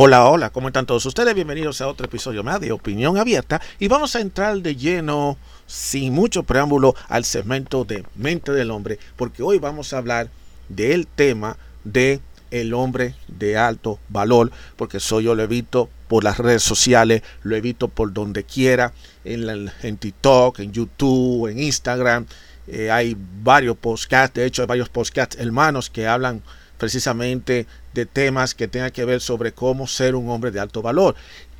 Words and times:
Hola, 0.00 0.28
hola, 0.28 0.50
¿cómo 0.50 0.68
están 0.68 0.86
todos 0.86 1.04
ustedes? 1.06 1.34
Bienvenidos 1.34 1.80
a 1.80 1.88
otro 1.88 2.06
episodio 2.06 2.44
más 2.44 2.60
de 2.60 2.70
Opinión 2.70 3.18
Abierta 3.18 3.60
y 3.80 3.88
vamos 3.88 4.14
a 4.14 4.20
entrar 4.20 4.56
de 4.58 4.76
lleno, 4.76 5.36
sin 5.66 6.14
mucho 6.14 6.44
preámbulo, 6.44 6.94
al 7.08 7.24
segmento 7.24 7.84
de 7.84 8.04
Mente 8.14 8.52
del 8.52 8.70
Hombre, 8.70 9.00
porque 9.16 9.42
hoy 9.42 9.58
vamos 9.58 9.92
a 9.92 9.98
hablar 9.98 10.30
del 10.68 11.08
tema 11.08 11.56
de 11.82 12.20
el 12.52 12.74
hombre 12.74 13.16
de 13.26 13.56
alto 13.56 13.98
valor, 14.08 14.52
porque 14.76 15.00
soy 15.00 15.24
yo 15.24 15.34
lo 15.34 15.42
evito 15.42 15.88
por 16.06 16.22
las 16.22 16.38
redes 16.38 16.62
sociales, 16.62 17.24
lo 17.42 17.56
evito 17.56 17.88
por 17.88 18.12
donde 18.12 18.44
quiera, 18.44 18.92
en, 19.24 19.68
en 19.82 19.96
TikTok, 19.96 20.60
en 20.60 20.70
YouTube, 20.70 21.48
en 21.48 21.58
Instagram. 21.58 22.24
Eh, 22.68 22.88
hay 22.92 23.16
varios 23.42 23.76
podcasts, 23.76 24.36
de 24.36 24.46
hecho 24.46 24.62
hay 24.62 24.68
varios 24.68 24.90
podcasts 24.90 25.36
hermanos 25.40 25.90
que 25.90 26.06
hablan 26.06 26.40
precisamente 26.78 27.66
de 27.92 28.06
temas 28.06 28.54
que 28.54 28.68
tengan 28.68 28.90
que 28.90 29.04
ver 29.04 29.20
sobre 29.20 29.52
cómo 29.52 29.86
ser 29.86 30.14
un 30.14 30.30
hombre 30.30 30.50
de 30.50 30.60
alto 30.60 30.80
valor. 30.80 31.14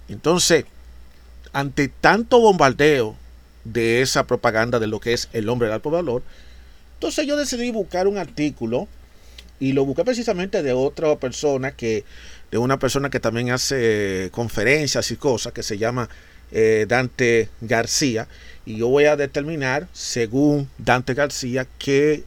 Entonces, 0.08 0.64
ante 1.52 1.88
tanto 1.88 2.40
bombardeo 2.40 3.16
de 3.64 4.00
esa 4.00 4.26
propaganda 4.26 4.78
de 4.78 4.86
lo 4.86 5.00
que 5.00 5.12
es 5.12 5.28
el 5.32 5.48
hombre 5.48 5.68
de 5.68 5.74
alto 5.74 5.90
valor, 5.90 6.22
entonces 6.94 7.26
yo 7.26 7.36
decidí 7.36 7.70
buscar 7.70 8.06
un 8.06 8.18
artículo 8.18 8.88
y 9.60 9.72
lo 9.72 9.84
busqué 9.84 10.04
precisamente 10.04 10.62
de 10.62 10.72
otra 10.72 11.16
persona 11.16 11.72
que, 11.72 12.04
de 12.50 12.58
una 12.58 12.78
persona 12.78 13.10
que 13.10 13.20
también 13.20 13.50
hace 13.50 14.30
conferencias 14.32 15.10
y 15.10 15.16
cosas, 15.16 15.52
que 15.52 15.62
se 15.62 15.78
llama 15.78 16.08
eh, 16.52 16.86
Dante 16.88 17.48
García. 17.60 18.28
Y 18.64 18.76
yo 18.76 18.88
voy 18.88 19.04
a 19.04 19.16
determinar, 19.16 19.88
según 19.92 20.68
Dante 20.78 21.14
García, 21.14 21.66
que 21.78 22.24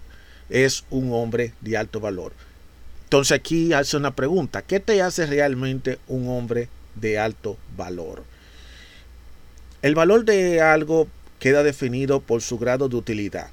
es 0.49 0.83
un 0.89 1.13
hombre 1.13 1.53
de 1.61 1.77
alto 1.77 1.99
valor. 1.99 2.33
Entonces 3.11 3.35
aquí 3.35 3.73
hace 3.73 3.97
una 3.97 4.15
pregunta, 4.15 4.61
¿qué 4.61 4.79
te 4.79 5.01
hace 5.01 5.25
realmente 5.25 5.99
un 6.07 6.29
hombre 6.29 6.69
de 6.95 7.19
alto 7.19 7.57
valor? 7.75 8.23
El 9.81 9.95
valor 9.95 10.23
de 10.23 10.61
algo 10.61 11.09
queda 11.37 11.61
definido 11.61 12.21
por 12.21 12.41
su 12.41 12.57
grado 12.57 12.87
de 12.87 12.95
utilidad, 12.95 13.49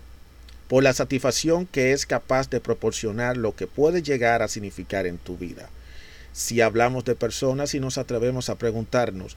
por 0.69 0.85
la 0.85 0.93
satisfacción 0.93 1.67
que 1.67 1.91
es 1.91 2.07
capaz 2.07 2.49
de 2.51 2.61
proporcionar 2.61 3.37
lo 3.37 3.57
que 3.57 3.67
puede 3.67 4.01
llegar 4.01 4.43
a 4.43 4.49
significar 4.49 5.07
en 5.07 5.19
tu 5.19 5.37
vida. 5.37 5.69
Si 6.33 6.61
hablamos 6.61 7.05
de 7.05 7.17
personas 7.17 7.75
y 7.75 7.81
nos 7.81 7.99
atrevemos 7.99 8.51
a 8.51 8.59
preguntarnos 8.59 9.37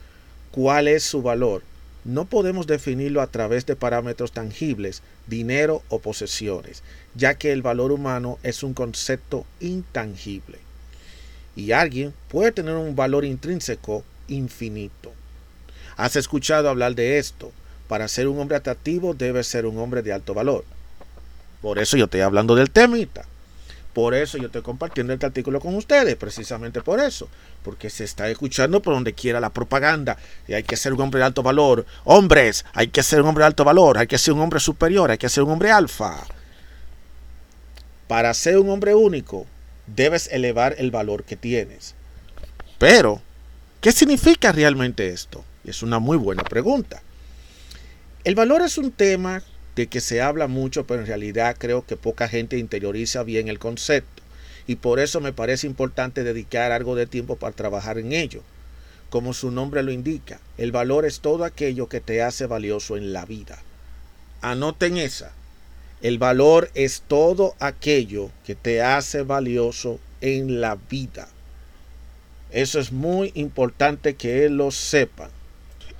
cuál 0.52 0.88
es 0.88 1.02
su 1.02 1.24
valor, 1.24 1.64
no 2.04 2.26
podemos 2.26 2.68
definirlo 2.68 3.22
a 3.22 3.28
través 3.28 3.66
de 3.66 3.76
parámetros 3.76 4.32
tangibles, 4.32 5.02
dinero 5.28 5.84
o 5.90 6.00
posesiones, 6.00 6.84
ya 7.16 7.36
que 7.36 7.52
el 7.52 7.62
valor 7.62 7.92
humano 7.92 8.40
es 8.44 8.64
un 8.64 8.74
concepto 8.74 9.46
intangible. 9.60 10.60
Y 11.56 11.74
alguien 11.74 12.14
puede 12.30 12.52
tener 12.52 12.76
un 12.76 12.96
valor 12.96 13.26
intrínseco 13.26 14.04
infinito. 14.28 15.12
¿Has 15.98 16.16
escuchado 16.16 16.70
hablar 16.70 16.96
de 16.96 17.18
esto? 17.20 17.52
Para 17.88 18.08
ser 18.08 18.28
un 18.28 18.40
hombre 18.40 18.58
atractivo 18.58 19.14
debe 19.14 19.44
ser 19.44 19.66
un 19.66 19.78
hombre 19.78 20.02
de 20.02 20.14
alto 20.14 20.34
valor. 20.34 20.64
Por 21.62 21.78
eso 21.78 21.98
yo 21.98 22.06
estoy 22.06 22.22
hablando 22.22 22.56
del 22.56 22.72
temita. 22.72 23.26
Por 23.94 24.14
eso 24.14 24.38
yo 24.38 24.46
estoy 24.46 24.62
compartiendo 24.62 25.12
este 25.12 25.26
artículo 25.26 25.60
con 25.60 25.76
ustedes, 25.76 26.16
precisamente 26.16 26.82
por 26.82 27.02
eso, 27.02 27.28
porque 27.62 27.90
se 27.90 28.06
está 28.06 28.30
escuchando 28.30 28.82
por 28.82 28.94
donde 28.94 29.14
quiera 29.14 29.42
la 29.42 29.50
propaganda 29.50 30.18
y 30.48 30.54
hay 30.54 30.64
que 30.64 30.78
ser 30.78 30.94
un 30.94 31.02
hombre 31.02 31.20
de 31.20 31.26
alto 31.26 31.44
valor. 31.44 31.86
Hombres, 32.06 32.66
hay 32.74 32.88
que 32.88 33.04
ser 33.04 33.22
un 33.22 33.28
hombre 33.28 33.44
de 33.44 33.48
alto 33.48 33.66
valor, 33.66 33.98
hay 33.98 34.08
que 34.08 34.18
ser 34.18 34.34
un 34.34 34.42
hombre 34.42 34.62
superior, 34.62 35.12
hay 35.12 35.18
que 35.18 35.28
ser 35.28 35.44
un 35.44 35.52
hombre 35.52 35.72
alfa. 35.72 36.24
Para 38.08 38.34
ser 38.34 38.58
un 38.58 38.70
hombre 38.70 38.96
único, 38.96 39.46
debes 39.88 40.28
elevar 40.32 40.76
el 40.78 40.90
valor 40.90 41.26
que 41.26 41.36
tienes. 41.36 41.96
Pero, 42.78 43.22
¿qué 43.82 43.92
significa 43.92 44.54
realmente 44.54 45.10
esto? 45.10 45.44
Es 45.66 45.84
una 45.84 46.00
muy 46.00 46.18
buena 46.18 46.44
pregunta. 46.44 47.02
El 48.24 48.36
valor 48.36 48.62
es 48.62 48.78
un 48.78 48.92
tema 48.92 49.44
de 49.76 49.88
que 49.88 50.02
se 50.02 50.22
habla 50.22 50.48
mucho, 50.48 50.86
pero 50.86 51.02
en 51.02 51.08
realidad 51.08 51.56
creo 51.58 51.86
que 51.86 51.98
poca 51.98 52.28
gente 52.28 52.58
interioriza 52.58 53.24
bien 53.24 53.48
el 53.48 53.60
concepto. 53.60 54.24
Y 54.68 54.76
por 54.76 55.00
eso 55.00 55.22
me 55.22 55.34
parece 55.34 55.68
importante 55.68 56.24
dedicar 56.24 56.72
algo 56.72 56.96
de 56.96 57.08
tiempo 57.08 57.36
para 57.36 57.56
trabajar 57.56 57.98
en 57.98 58.14
ello. 58.14 58.42
Como 59.10 59.34
su 59.34 59.52
nombre 59.52 59.84
lo 59.84 59.92
indica, 59.92 60.40
el 60.58 60.72
valor 60.72 61.06
es 61.06 61.20
todo 61.20 61.44
aquello 61.44 61.90
que 61.90 62.00
te 62.00 62.22
hace 62.22 62.46
valioso 62.46 62.96
en 62.96 63.12
la 63.12 63.26
vida. 63.26 63.60
Anoten 64.42 64.98
esa. 64.98 65.34
El 66.02 66.18
valor 66.18 66.72
es 66.74 67.04
todo 67.08 67.56
aquello 67.60 68.32
que 68.46 68.56
te 68.56 68.82
hace 68.82 69.24
valioso 69.24 70.00
en 70.22 70.62
la 70.62 70.78
vida. 70.90 71.28
Eso 72.52 72.80
es 72.80 72.92
muy 72.92 73.32
importante 73.36 74.16
que 74.16 74.50
lo 74.50 74.72
sepan. 74.72 75.30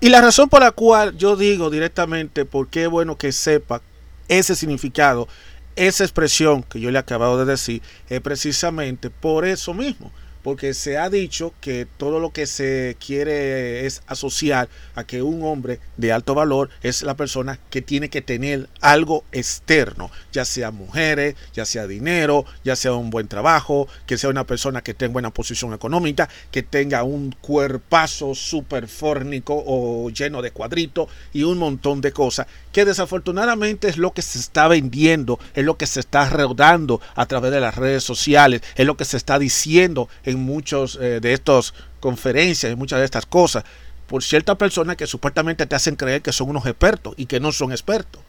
Y 0.04 0.10
la 0.10 0.20
razón 0.20 0.50
por 0.50 0.62
la 0.62 0.72
cual 0.72 1.16
yo 1.16 1.36
digo 1.36 1.70
directamente 1.70 2.44
por 2.44 2.68
qué 2.68 2.86
es 2.86 2.90
bueno 2.90 3.20
que 3.20 3.32
sepa 3.32 3.84
ese 4.28 4.56
significado, 4.56 5.28
esa 5.76 6.04
expresión 6.04 6.64
que 6.64 6.80
yo 6.80 6.90
le 6.90 6.98
he 6.98 7.00
acabado 7.00 7.38
de 7.38 7.46
decir, 7.46 7.84
es 8.10 8.20
precisamente 8.20 9.12
por 9.12 9.46
eso 9.46 9.76
mismo 9.76 10.12
porque 10.44 10.74
se 10.74 10.98
ha 10.98 11.10
dicho 11.10 11.54
que 11.62 11.88
todo 11.98 12.20
lo 12.20 12.32
que 12.32 12.48
se 12.48 12.98
quiere 13.06 13.86
es 13.86 14.02
asociar 14.08 14.70
a 14.96 15.04
que 15.04 15.22
un 15.22 15.44
hombre 15.44 15.80
de 15.98 16.12
alto 16.12 16.36
valor 16.36 16.70
es 16.82 17.04
la 17.04 17.16
persona 17.16 17.60
que 17.70 17.82
tiene 17.82 18.10
que 18.10 18.22
tener 18.22 18.70
algo 18.82 19.24
externo, 19.32 20.12
ya 20.32 20.46
sea 20.46 20.72
mujeres, 20.72 21.36
ya 21.54 21.66
sea 21.66 21.88
dinero, 21.88 22.46
ya 22.64 22.76
sea 22.76 22.94
un 22.94 23.10
buen 23.10 23.28
trabajo, 23.28 23.88
que 24.06 24.18
sea 24.18 24.30
una 24.30 24.46
persona 24.46 24.82
que 24.82 24.94
tenga 24.94 25.14
buena 25.14 25.32
posición 25.32 25.74
económica, 25.74 26.30
que 26.52 26.64
tenga 26.64 27.04
un 27.04 27.36
cuerpazo 27.42 28.36
súper 28.36 28.88
fórnico 28.88 29.64
o 29.66 30.10
lleno 30.10 30.42
de 30.42 30.52
cuadritos 30.52 31.10
y 31.34 31.44
un 31.44 31.58
montón 31.58 32.02
de 32.02 32.12
cosas, 32.12 32.48
que 32.72 32.86
desafortunadamente 32.86 33.90
es 33.90 33.98
lo 33.98 34.14
que 34.14 34.22
se 34.22 34.40
está 34.40 34.68
vendiendo, 34.68 35.40
es 35.54 35.66
lo 35.66 35.78
que 35.78 35.88
se 35.88 36.00
está 36.00 36.30
rodando 36.30 37.02
a 37.16 37.26
través 37.26 37.52
de 37.52 37.60
las 37.60 37.76
redes 37.76 38.04
sociales, 38.04 38.62
es 38.76 38.86
lo 38.86 38.98
que 38.98 39.06
se 39.06 39.18
está 39.18 39.40
diciendo 39.40 40.10
en 40.24 40.31
muchos 40.38 40.98
eh, 41.02 41.20
de 41.20 41.34
estas 41.34 41.74
conferencias, 42.00 42.72
y 42.72 42.76
muchas 42.76 43.00
de 43.00 43.06
estas 43.06 43.26
cosas, 43.26 43.64
por 44.08 44.24
ciertas 44.24 44.58
personas 44.58 44.98
que 44.98 45.08
supuestamente 45.08 45.66
te 45.66 45.76
hacen 45.76 45.96
creer 45.96 46.22
que 46.22 46.34
son 46.34 46.50
unos 46.50 46.66
expertos 46.66 47.14
y 47.18 47.28
que 47.28 47.40
no 47.40 47.52
son 47.52 47.72
expertos. 47.72 48.22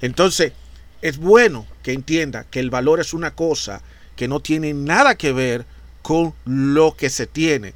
Entonces, 0.00 0.52
es 1.02 1.18
bueno 1.18 1.66
que 1.82 1.92
entienda 1.92 2.44
que 2.44 2.60
el 2.60 2.70
valor 2.70 3.00
es 3.00 3.12
una 3.12 3.34
cosa 3.34 3.82
que 4.14 4.28
no 4.28 4.40
tiene 4.40 4.72
nada 4.74 5.16
que 5.16 5.32
ver 5.32 5.66
con 6.02 6.34
lo 6.44 6.96
que 6.96 7.10
se 7.10 7.26
tiene. 7.26 7.74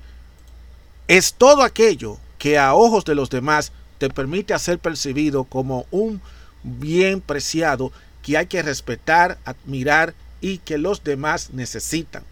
Es 1.09 1.35
todo 1.35 1.63
aquello 1.63 2.19
que 2.39 2.59
a 2.59 2.75
ojos 2.75 3.05
de 3.05 3.15
los 3.15 3.31
demás 3.31 3.73
te 3.99 4.09
permite 4.09 4.59
ser 4.59 4.79
percibido 4.79 5.45
como 5.45 5.87
un 5.91 6.23
bien 6.63 7.21
preciado 7.21 7.93
que 8.23 8.37
hay 8.37 8.47
que 8.47 8.63
respetar, 8.63 9.39
admirar 9.45 10.15
y 10.41 10.59
que 10.59 10.79
los 10.79 11.05
demás 11.05 11.51
necesitan. 11.53 12.23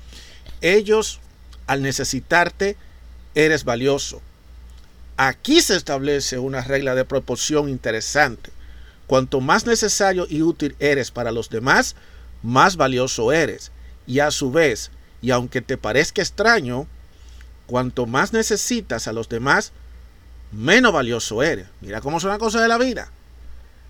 Ellos 0.60 1.20
al 1.68 1.82
necesitarte, 1.82 2.76
eres 3.36 3.62
valioso. 3.62 4.20
Aquí 5.16 5.60
se 5.60 5.76
establece 5.76 6.38
una 6.38 6.62
regla 6.62 6.94
de 6.94 7.04
proporción 7.04 7.68
interesante. 7.68 8.50
Cuanto 9.06 9.40
más 9.40 9.66
necesario 9.66 10.26
y 10.28 10.42
útil 10.42 10.74
eres 10.80 11.10
para 11.10 11.30
los 11.30 11.50
demás, 11.50 11.94
más 12.42 12.76
valioso 12.76 13.32
eres. 13.32 13.70
Y 14.06 14.20
a 14.20 14.30
su 14.30 14.50
vez, 14.50 14.90
y 15.20 15.30
aunque 15.30 15.60
te 15.60 15.76
parezca 15.76 16.22
extraño, 16.22 16.86
cuanto 17.66 18.06
más 18.06 18.32
necesitas 18.32 19.06
a 19.06 19.12
los 19.12 19.28
demás, 19.28 19.72
menos 20.52 20.92
valioso 20.92 21.42
eres. 21.42 21.66
Mira 21.80 22.00
cómo 22.00 22.18
son 22.18 22.30
las 22.30 22.38
cosas 22.38 22.62
de 22.62 22.68
la 22.68 22.78
vida. 22.78 23.10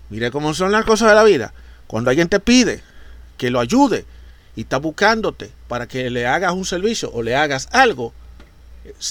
Mira 0.09 0.31
cómo 0.31 0.53
son 0.53 0.71
las 0.71 0.85
cosas 0.85 1.09
de 1.09 1.15
la 1.15 1.23
vida. 1.23 1.53
Cuando 1.87 2.09
alguien 2.09 2.27
te 2.27 2.39
pide 2.39 2.81
que 3.37 3.49
lo 3.49 3.59
ayude, 3.59 4.05
y 4.59 4.63
está 4.63 4.75
buscándote 4.75 5.51
para 5.69 5.87
que 5.87 6.09
le 6.09 6.27
hagas 6.27 6.51
un 6.51 6.65
servicio 6.65 7.09
o 7.13 7.23
le 7.23 7.33
hagas 7.33 7.69
algo, 7.71 8.11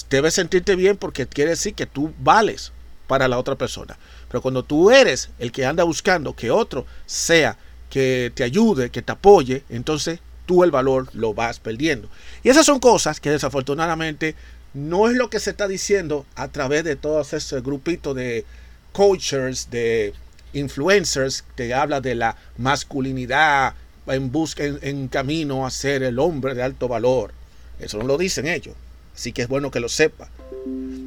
debes 0.07 0.35
sentirte 0.35 0.75
bien 0.75 0.95
porque 0.95 1.25
quiere 1.25 1.49
decir 1.49 1.73
que 1.73 1.87
tú 1.87 2.13
vales 2.19 2.71
para 3.07 3.27
la 3.27 3.39
otra 3.39 3.55
persona. 3.55 3.97
Pero 4.27 4.43
cuando 4.43 4.61
tú 4.61 4.91
eres 4.91 5.31
el 5.39 5.51
que 5.51 5.65
anda 5.65 5.83
buscando 5.83 6.35
que 6.35 6.51
otro 6.51 6.85
sea 7.07 7.57
que 7.89 8.31
te 8.35 8.43
ayude, 8.43 8.91
que 8.91 9.01
te 9.01 9.11
apoye, 9.11 9.63
entonces 9.69 10.19
tú 10.45 10.63
el 10.63 10.69
valor 10.69 11.07
lo 11.13 11.33
vas 11.33 11.59
perdiendo. 11.59 12.09
Y 12.43 12.49
esas 12.49 12.67
son 12.67 12.79
cosas 12.79 13.19
que 13.19 13.31
desafortunadamente 13.31 14.35
no 14.75 15.09
es 15.09 15.15
lo 15.15 15.31
que 15.31 15.39
se 15.39 15.49
está 15.49 15.67
diciendo 15.67 16.27
a 16.35 16.49
través 16.49 16.83
de 16.83 16.95
todo 16.95 17.21
ese 17.21 17.59
grupito 17.61 18.13
de 18.13 18.45
coaches, 18.91 19.71
de 19.71 20.13
influencers, 20.53 21.43
que 21.55 21.73
habla 21.73 22.01
de 22.01 22.13
la 22.13 22.35
masculinidad 22.59 23.73
en 24.09 24.31
busca, 24.31 24.63
en, 24.63 25.07
camino 25.07 25.65
a 25.65 25.71
ser 25.71 26.03
el 26.03 26.19
hombre 26.19 26.55
de 26.55 26.63
alto 26.63 26.87
valor. 26.87 27.31
Eso 27.79 27.97
no 27.97 28.05
lo 28.05 28.17
dicen 28.17 28.47
ellos. 28.47 28.75
Así 29.15 29.31
que 29.31 29.43
es 29.43 29.47
bueno 29.47 29.71
que 29.71 29.79
lo 29.79 29.89
sepa. 29.89 30.29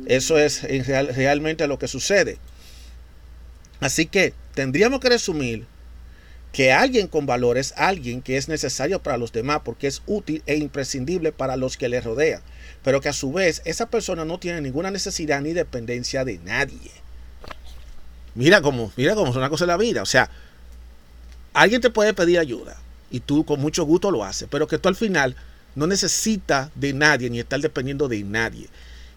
Eso 0.06 0.38
es 0.38 0.62
realmente 0.62 1.66
lo 1.66 1.78
que 1.78 1.88
sucede. 1.88 2.38
Así 3.81 4.06
que 4.06 4.32
tendríamos 4.54 5.00
que 5.00 5.08
resumir 5.08 5.66
que 6.52 6.70
alguien 6.70 7.08
con 7.08 7.26
valor 7.26 7.56
es 7.56 7.72
alguien 7.76 8.20
que 8.20 8.37
es 8.37 8.49
necesario 8.49 9.02
para 9.02 9.16
los 9.16 9.32
demás 9.32 9.62
porque 9.64 9.87
es 9.87 10.02
útil 10.06 10.43
e 10.46 10.56
imprescindible 10.56 11.32
para 11.32 11.56
los 11.56 11.76
que 11.76 11.88
le 11.88 12.00
rodean, 12.00 12.43
pero 12.84 13.00
que 13.00 13.08
a 13.08 13.14
su 13.14 13.32
vez 13.32 13.62
esa 13.64 13.87
persona 13.87 14.25
no 14.25 14.38
tiene 14.38 14.60
ninguna 14.60 14.90
necesidad 14.90 15.40
ni 15.40 15.55
dependencia 15.55 16.25
de 16.25 16.38
nadie. 16.38 16.90
Mira 18.34 18.60
cómo, 18.60 18.93
mira 18.96 19.14
cómo 19.14 19.31
es 19.31 19.37
una 19.37 19.48
cosa 19.48 19.64
de 19.64 19.72
la 19.72 19.78
vida, 19.78 20.02
o 20.02 20.06
sea, 20.06 20.31
alguien 21.55 21.81
te 21.81 21.90
puede 21.90 22.12
pedir 22.12 22.38
ayuda 22.38 22.81
y 23.12 23.20
tú 23.20 23.44
con 23.44 23.60
mucho 23.60 23.84
gusto 23.84 24.10
lo 24.10 24.24
haces, 24.24 24.48
pero 24.50 24.66
que 24.66 24.78
tú 24.78 24.88
al 24.88 24.96
final 24.96 25.36
no 25.76 25.86
necesitas 25.86 26.70
de 26.74 26.92
nadie 26.92 27.30
ni 27.30 27.38
estar 27.38 27.60
dependiendo 27.60 28.08
de 28.08 28.24
nadie. 28.24 28.68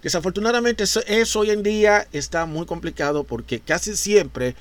Desafortunadamente 0.04 0.84
eso, 0.84 1.40
hoy 1.40 1.50
en 1.50 1.64
día 1.64 2.08
está 2.12 2.46
muy 2.46 2.68
complicado 2.68 3.24
porque 3.24 3.60
casi 3.60 3.96
siempre 3.96 4.56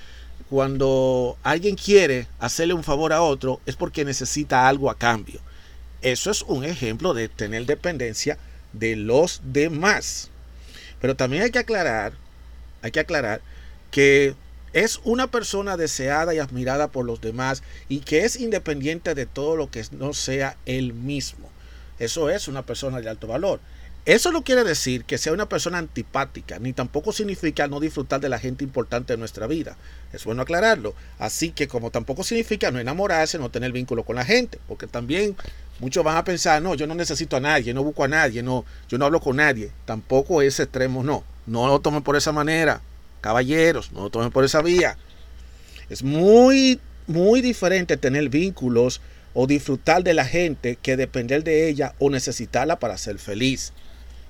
cuando 0.48 1.36
alguien 1.42 1.76
quiere 1.76 2.28
hacerle 2.38 2.74
un 2.74 2.84
favor 2.84 3.12
a 3.12 3.20
otro 3.20 3.60
es 3.66 3.76
porque 3.76 4.04
necesita 4.04 4.68
algo 4.68 4.88
a 4.88 4.96
cambio. 4.96 5.40
Eso 6.00 6.30
es 6.30 6.42
un 6.42 6.64
ejemplo 6.64 7.12
de 7.12 7.28
tener 7.28 7.66
dependencia 7.66 8.38
de 8.72 8.96
los 8.96 9.40
demás. 9.44 10.30
Pero 11.00 11.16
también 11.16 11.42
hay 11.42 11.50
que 11.50 11.58
aclarar, 11.58 12.12
hay 12.82 12.90
que 12.90 13.00
aclarar 13.00 13.42
que 13.90 14.34
es 14.74 15.00
una 15.04 15.28
persona 15.28 15.76
deseada 15.76 16.34
y 16.34 16.40
admirada 16.40 16.88
por 16.88 17.06
los 17.06 17.20
demás 17.20 17.62
y 17.88 18.00
que 18.00 18.24
es 18.24 18.36
independiente 18.36 19.14
de 19.14 19.24
todo 19.24 19.56
lo 19.56 19.70
que 19.70 19.84
no 19.92 20.12
sea 20.12 20.56
él 20.66 20.92
mismo. 20.92 21.48
Eso 22.00 22.28
es 22.28 22.48
una 22.48 22.66
persona 22.66 23.00
de 23.00 23.08
alto 23.08 23.28
valor. 23.28 23.60
Eso 24.04 24.32
no 24.32 24.42
quiere 24.42 24.64
decir 24.64 25.04
que 25.04 25.16
sea 25.16 25.32
una 25.32 25.48
persona 25.48 25.78
antipática, 25.78 26.58
ni 26.58 26.74
tampoco 26.74 27.12
significa 27.12 27.68
no 27.68 27.80
disfrutar 27.80 28.20
de 28.20 28.28
la 28.28 28.38
gente 28.38 28.62
importante 28.62 29.14
de 29.14 29.16
nuestra 29.16 29.46
vida. 29.46 29.76
Es 30.12 30.24
bueno 30.24 30.42
aclararlo. 30.42 30.94
Así 31.18 31.52
que 31.52 31.68
como 31.68 31.90
tampoco 31.90 32.24
significa 32.24 32.70
no 32.70 32.80
enamorarse, 32.80 33.38
no 33.38 33.50
tener 33.50 33.72
vínculo 33.72 34.02
con 34.04 34.16
la 34.16 34.24
gente, 34.24 34.58
porque 34.68 34.88
también 34.88 35.36
muchos 35.78 36.04
van 36.04 36.16
a 36.16 36.24
pensar, 36.24 36.60
no, 36.60 36.74
yo 36.74 36.86
no 36.86 36.94
necesito 36.96 37.36
a 37.36 37.40
nadie, 37.40 37.72
no 37.72 37.84
busco 37.84 38.04
a 38.04 38.08
nadie, 38.08 38.42
no, 38.42 38.66
yo 38.88 38.98
no 38.98 39.06
hablo 39.06 39.20
con 39.20 39.36
nadie. 39.36 39.70
Tampoco 39.86 40.42
ese 40.42 40.64
extremo 40.64 41.02
no. 41.04 41.24
No 41.46 41.68
lo 41.68 41.80
tomen 41.80 42.02
por 42.02 42.16
esa 42.16 42.32
manera. 42.32 42.82
Caballeros, 43.24 43.90
no 43.92 44.10
tomen 44.10 44.30
por 44.30 44.44
esa 44.44 44.60
vía. 44.60 44.98
Es 45.88 46.02
muy, 46.02 46.78
muy 47.06 47.40
diferente 47.40 47.96
tener 47.96 48.28
vínculos 48.28 49.00
o 49.32 49.46
disfrutar 49.46 50.04
de 50.04 50.12
la 50.12 50.26
gente 50.26 50.76
que 50.76 50.98
depender 50.98 51.42
de 51.42 51.70
ella 51.70 51.94
o 51.98 52.10
necesitarla 52.10 52.78
para 52.78 52.98
ser 52.98 53.18
feliz. 53.18 53.72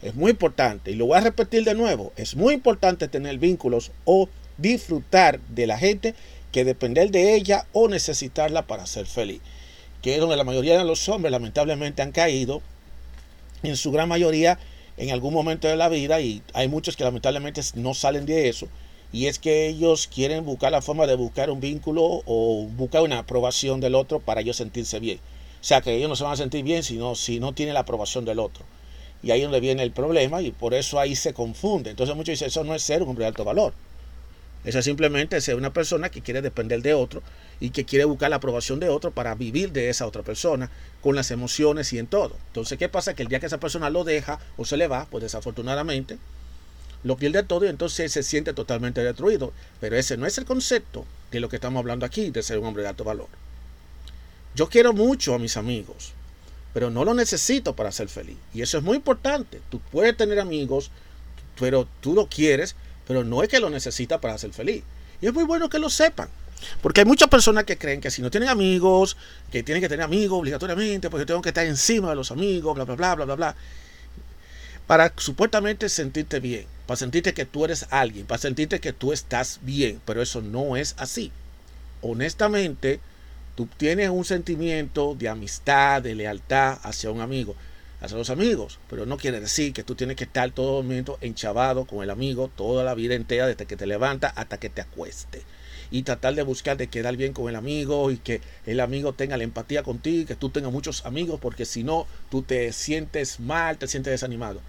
Es 0.00 0.14
muy 0.14 0.31
importante, 0.31 0.93
y 0.93 0.94
lo 0.94 1.06
voy 1.06 1.19
a 1.19 1.23
repetir 1.23 1.64
de 1.64 1.75
nuevo, 1.75 2.12
es 2.17 2.37
muy 2.37 2.55
importante 2.55 3.08
tener 3.08 3.37
vínculos 3.38 3.91
o 4.05 4.29
disfrutar 4.58 5.40
de 5.49 5.67
la 5.67 5.76
gente 5.76 6.14
que 6.52 6.64
depender 6.64 7.11
de 7.11 7.35
ella 7.35 7.67
o 7.73 7.88
necesitarla 7.88 8.69
para 8.69 8.87
ser 8.87 9.06
feliz. 9.06 9.40
Que 10.02 10.14
es 10.14 10.20
donde 10.20 10.37
la 10.37 10.44
mayoría 10.44 10.79
de 10.79 10.85
los 10.85 11.08
hombres 11.08 11.32
lamentablemente 11.32 12.00
han 12.00 12.12
caído, 12.12 12.62
en 13.64 13.76
su 13.76 13.90
gran 13.90 14.08
mayoría 14.08 14.61
en 14.97 15.11
algún 15.11 15.35
momento 15.35 15.67
de 15.67 15.75
la 15.75 15.88
vida, 15.88 16.20
y 16.20 16.43
hay 16.52 16.69
muchos 16.69 16.97
que 16.97 17.02
lamentablemente 17.02 17.61
no 17.75 17.93
salen 17.94 18.25
de 18.25 18.49
eso, 18.49 18.69
y 19.14 19.28
es 19.28 19.38
que 19.38 19.69
ellos 19.69 20.08
quieren 20.12 20.44
buscar 20.44 20.72
la 20.72 20.82
forma 20.82 21.06
de 21.06 21.14
buscar 21.14 21.49
un 21.49 21.61
vínculo 21.61 22.02
o 22.26 22.66
buscar 22.75 23.02
una 23.02 23.20
aprobación 23.20 23.81
del 23.81 23.94
otro 23.94 24.19
para 24.19 24.40
ellos 24.40 24.56
sentirse 24.56 24.99
bien. 24.99 25.19
O 25.19 25.64
sea 25.64 25.81
que 25.81 25.94
ellos 25.94 26.08
no 26.08 26.16
se 26.16 26.25
van 26.25 26.32
a 26.32 26.37
sentir 26.37 26.64
bien 26.64 26.82
si 26.82 26.96
no, 26.96 27.14
si 27.14 27.38
no 27.38 27.52
tienen 27.52 27.75
la 27.75 27.81
aprobación 27.81 28.25
del 28.25 28.40
otro. 28.40 28.64
Y 29.22 29.31
ahí 29.31 29.38
es 29.38 29.44
donde 29.44 29.61
viene 29.61 29.84
el 29.84 29.93
problema 29.93 30.43
y 30.43 30.50
por 30.50 30.75
eso 30.75 30.99
ahí 30.99 31.14
se 31.14 31.32
confunde. 31.32 31.90
Entonces 31.90 32.16
muchos 32.16 32.32
dicen, 32.32 32.49
eso 32.49 32.64
no 32.64 32.75
es 32.75 32.82
ser 32.82 33.05
un 33.05 33.11
hombre 33.11 33.22
de 33.22 33.28
alto 33.28 33.44
valor. 33.44 33.72
Eso 34.64 34.81
es 34.81 34.84
simplemente 34.84 35.40
ser 35.40 35.55
una 35.55 35.72
persona 35.72 36.08
que 36.08 36.20
quiere 36.20 36.43
depender 36.43 36.82
de 36.82 36.94
otro 36.94 37.22
y 37.61 37.70
que 37.70 37.84
quiere 37.84 38.06
buscar 38.06 38.31
la 38.31 38.37
aprobación 38.37 38.81
de 38.81 38.88
otro 38.88 39.12
para 39.12 39.37
vivir 39.37 39.70
de 39.70 39.90
esa 39.90 40.08
otra 40.08 40.25
persona 40.25 40.72
con 41.02 41.14
las 41.14 41.31
emociones 41.31 41.93
y 41.93 42.00
en 42.00 42.08
todo. 42.08 42.37
Entonces, 42.49 42.78
¿qué 42.78 42.88
pasa? 42.88 43.14
Que 43.14 43.22
el 43.22 43.28
día 43.28 43.38
que 43.38 43.46
esa 43.46 43.61
persona 43.61 43.90
lo 43.90 44.02
deja 44.02 44.40
o 44.56 44.64
se 44.64 44.76
le 44.76 44.88
va, 44.88 45.06
pues 45.08 45.22
desafortunadamente 45.22 46.19
lo 47.04 47.16
pierde 47.16 47.42
todo 47.42 47.66
y 47.66 47.68
entonces 47.68 48.10
se 48.10 48.22
siente 48.22 48.52
totalmente 48.54 49.04
destruido. 49.04 49.52
Pero 49.80 49.96
ese 49.96 50.16
no 50.16 50.26
es 50.26 50.36
el 50.38 50.46
concepto 50.46 51.04
de 51.30 51.40
lo 51.40 51.48
que 51.48 51.56
estamos 51.56 51.78
hablando 51.78 52.06
aquí, 52.06 52.30
de 52.30 52.42
ser 52.42 52.58
un 52.58 52.66
hombre 52.66 52.82
de 52.82 52.88
alto 52.88 53.04
valor. 53.04 53.28
Yo 54.54 54.68
quiero 54.68 54.92
mucho 54.92 55.34
a 55.34 55.38
mis 55.38 55.56
amigos, 55.56 56.12
pero 56.72 56.90
no 56.90 57.04
lo 57.04 57.14
necesito 57.14 57.76
para 57.76 57.92
ser 57.92 58.08
feliz. 58.08 58.36
Y 58.54 58.62
eso 58.62 58.78
es 58.78 58.84
muy 58.84 58.96
importante. 58.96 59.60
Tú 59.70 59.80
puedes 59.92 60.16
tener 60.16 60.40
amigos, 60.40 60.90
pero 61.58 61.86
tú 62.00 62.14
lo 62.14 62.26
quieres, 62.26 62.74
pero 63.06 63.22
no 63.22 63.42
es 63.42 63.48
que 63.48 63.60
lo 63.60 63.68
necesitas 63.68 64.20
para 64.20 64.38
ser 64.38 64.52
feliz. 64.52 64.82
Y 65.20 65.26
es 65.26 65.34
muy 65.34 65.44
bueno 65.44 65.68
que 65.68 65.78
lo 65.78 65.90
sepan. 65.90 66.28
Porque 66.80 67.00
hay 67.00 67.06
muchas 67.06 67.28
personas 67.28 67.64
que 67.64 67.76
creen 67.76 68.00
que 68.00 68.10
si 68.10 68.22
no 68.22 68.30
tienen 68.30 68.48
amigos, 68.48 69.16
que 69.52 69.62
tienen 69.62 69.82
que 69.82 69.88
tener 69.88 70.04
amigos 70.04 70.38
obligatoriamente, 70.38 71.10
porque 71.10 71.26
tengo 71.26 71.42
que 71.42 71.50
estar 71.50 71.66
encima 71.66 72.10
de 72.10 72.16
los 72.16 72.30
amigos, 72.30 72.74
bla, 72.74 72.84
bla, 72.84 72.94
bla, 72.94 73.14
bla, 73.14 73.24
bla, 73.26 73.34
bla. 73.34 73.56
Para 74.86 75.12
supuestamente 75.16 75.88
sentirte 75.88 76.40
bien, 76.40 76.66
para 76.86 76.96
sentirte 76.96 77.34
que 77.34 77.44
tú 77.44 77.64
eres 77.64 77.86
alguien, 77.90 78.26
para 78.26 78.40
sentirte 78.40 78.81
que 78.81 78.92
tú 78.92 79.12
estás 79.12 79.60
bien, 79.62 80.00
pero 80.04 80.22
eso 80.22 80.42
no 80.42 80.76
es 80.76 80.94
así. 80.98 81.32
Honestamente, 82.02 83.00
Tú 83.54 83.69
tienes 83.76 84.10
un 84.10 84.25
sentimiento 84.25 85.14
de 85.14 85.28
amistad, 85.28 86.02
de 86.02 86.16
lealtad 86.16 86.78
hacia 86.82 87.12
un 87.12 87.20
amigo, 87.20 87.54
hacia 88.00 88.16
los 88.16 88.31
amigos, 88.31 88.81
pero 88.90 89.06
no 89.06 89.16
quiere 89.16 89.38
decir 89.40 89.72
que 89.72 89.84
tú 89.84 89.94
tienes 89.94 90.16
que 90.16 90.25
estar 90.25 90.50
todo 90.50 90.81
el 90.81 90.86
momento 90.86 91.19
enchavado 91.20 91.84
con 91.84 92.02
el 92.02 92.10
amigo 92.10 92.50
toda 92.56 92.82
la 92.82 92.94
vida 92.94 93.14
entera, 93.14 93.46
desde 93.46 93.66
que 93.66 93.76
te 93.76 93.87
levantas 93.87 94.32
hasta 94.34 94.58
que 94.58 94.70
te 94.70 94.80
acueste. 94.80 95.42
Y 95.92 96.02
tratar 96.02 96.34
de 96.34 96.42
buscar 96.42 96.76
de 96.76 96.88
quedar 96.88 97.16
bien 97.16 97.32
con 97.32 97.48
el 97.48 97.54
amigo 97.54 98.10
y 98.10 98.16
que 98.16 98.40
el 98.66 98.80
amigo 98.80 99.12
tenga 99.12 99.37
la 99.37 99.44
empatía 99.44 99.84
contigo, 99.84 100.26
que 100.26 100.34
tú 100.34 100.50
tengas 100.50 100.72
muchos 100.72 101.06
amigos, 101.06 101.38
porque 101.40 101.64
si 101.64 101.84
no, 101.84 102.08
tú 102.32 102.42
te 102.42 102.72
sientes 102.72 103.38
mal, 103.38 103.78
te 103.78 103.87
sientes 103.87 104.10
desanimado. 104.10 104.60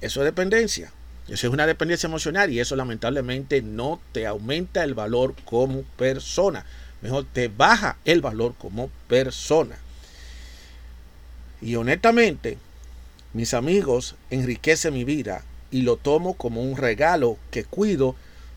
Eso 0.00 0.20
es 0.20 0.26
dependencia. 0.26 0.92
Eso 1.28 1.46
es 1.48 1.52
una 1.52 1.66
dependencia 1.66 2.06
emocional 2.06 2.52
y 2.52 2.60
eso 2.60 2.76
lamentablemente 2.76 3.60
no 3.62 4.00
te 4.12 4.26
aumenta 4.26 4.84
el 4.84 4.94
valor 4.94 5.34
como 5.44 5.82
persona 5.96 6.64
mejor 7.00 7.24
te 7.32 7.48
baja 7.48 7.98
el 8.04 8.20
valor 8.20 8.54
como 8.58 8.90
persona. 9.08 9.78
Y 11.60 11.76
honestamente, 11.76 12.58
mis 13.32 13.54
amigos 13.54 14.16
enriquecen 14.30 14.94
mi 14.94 15.04
vida 15.04 15.44
y 15.70 15.82
lo 15.82 15.96
tomo 15.96 16.34
como 16.34 16.62
un 16.62 16.76
regalo 16.76 17.38
que 17.50 17.64
cuido 17.64 18.14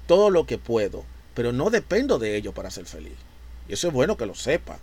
todo 0.08 0.30
lo 0.30 0.46
que 0.46 0.58
puedo, 0.58 1.04
pero 1.34 1.52
no 1.52 1.70
dependo 1.70 2.20
de 2.20 2.36
ello 2.36 2.54
para 2.54 2.72
ser 2.72 2.86
feliz. 2.86 3.14
Y 3.68 3.74
eso 3.74 3.88
es 3.88 3.94
bueno 3.94 4.18
que 4.18 4.26
lo 4.26 4.36
sepa. 4.36 4.80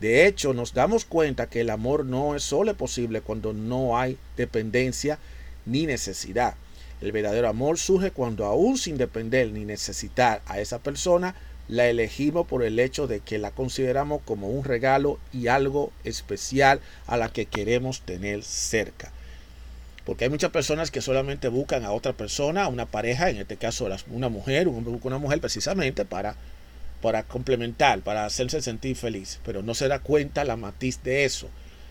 De 0.00 0.26
hecho, 0.26 0.54
nos 0.54 0.72
damos 0.72 1.04
cuenta 1.04 1.48
que 1.48 1.62
el 1.62 1.70
amor 1.70 2.04
no 2.04 2.36
es 2.36 2.44
solo 2.44 2.72
posible 2.74 3.20
cuando 3.20 3.52
no 3.52 3.98
hay 3.98 4.16
dependencia 4.36 5.18
ni 5.66 5.86
necesidad. 5.86 6.54
El 7.00 7.12
verdadero 7.12 7.48
amor 7.48 7.78
surge 7.78 8.10
cuando 8.10 8.44
aún 8.44 8.76
sin 8.76 8.98
depender 8.98 9.50
ni 9.50 9.64
necesitar 9.64 10.42
a 10.46 10.60
esa 10.60 10.80
persona, 10.80 11.34
la 11.68 11.86
elegimos 11.86 12.46
por 12.46 12.64
el 12.64 12.78
hecho 12.78 13.06
de 13.06 13.20
que 13.20 13.38
la 13.38 13.50
consideramos 13.50 14.22
como 14.24 14.48
un 14.48 14.64
regalo 14.64 15.18
y 15.32 15.48
algo 15.48 15.92
especial 16.04 16.80
a 17.06 17.16
la 17.16 17.28
que 17.28 17.46
queremos 17.46 18.00
tener 18.00 18.42
cerca. 18.42 19.12
Porque 20.04 20.24
hay 20.24 20.30
muchas 20.30 20.50
personas 20.50 20.90
que 20.90 21.02
solamente 21.02 21.48
buscan 21.48 21.84
a 21.84 21.92
otra 21.92 22.14
persona, 22.14 22.64
a 22.64 22.68
una 22.68 22.86
pareja, 22.86 23.28
en 23.28 23.36
este 23.36 23.58
caso 23.58 23.88
una 24.10 24.30
mujer, 24.30 24.66
un 24.66 24.76
hombre 24.76 24.92
busca 24.92 25.08
una 25.08 25.18
mujer 25.18 25.40
precisamente 25.40 26.06
para, 26.06 26.34
para 27.02 27.22
complementar, 27.22 28.00
para 28.00 28.24
hacerse 28.24 28.62
sentir 28.62 28.96
feliz, 28.96 29.38
pero 29.44 29.62
no 29.62 29.74
se 29.74 29.86
da 29.86 29.98
cuenta 29.98 30.44
la 30.44 30.56
matiz 30.56 31.02
de 31.02 31.26
eso. 31.26 31.50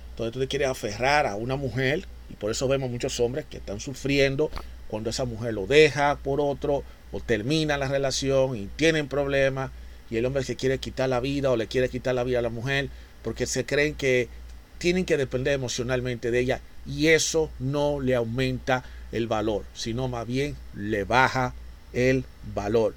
Entonces 0.09 0.33
tú 0.33 0.39
te 0.39 0.47
quieres 0.47 0.67
aferrar 0.69 1.27
a 1.27 1.35
una 1.35 1.55
mujer 1.55 2.05
y 2.31 2.33
por 2.33 2.49
eso 2.49 2.67
vemos 2.67 2.89
muchos 2.89 3.19
hombres 3.19 3.45
que 3.45 3.57
están 3.57 3.79
sufriendo 3.79 4.49
cuando 4.87 5.09
esa 5.09 5.25
mujer 5.25 5.53
lo 5.53 5.67
deja 5.67 6.17
por 6.17 6.41
otro 6.41 6.83
o 7.11 7.19
termina 7.19 7.77
la 7.77 7.87
relación 7.87 8.55
y 8.55 8.67
tienen 8.75 9.07
problemas 9.07 9.71
y 10.09 10.17
el 10.17 10.25
hombre 10.25 10.43
se 10.43 10.55
quiere 10.55 10.77
quitar 10.77 11.09
la 11.09 11.19
vida 11.19 11.51
o 11.51 11.57
le 11.57 11.67
quiere 11.67 11.89
quitar 11.89 12.15
la 12.15 12.23
vida 12.23 12.39
a 12.39 12.41
la 12.41 12.49
mujer 12.49 12.89
porque 13.23 13.45
se 13.45 13.65
creen 13.65 13.95
que 13.95 14.29
tienen 14.77 15.05
que 15.05 15.17
depender 15.17 15.53
emocionalmente 15.53 16.31
de 16.31 16.39
ella 16.39 16.61
y 16.85 17.07
eso 17.07 17.49
no 17.59 17.99
le 17.99 18.15
aumenta 18.15 18.83
el 19.11 19.27
valor, 19.27 19.65
sino 19.73 20.07
más 20.07 20.25
bien 20.25 20.55
le 20.73 21.03
baja 21.03 21.53
el 21.93 22.23
valor. 22.53 22.93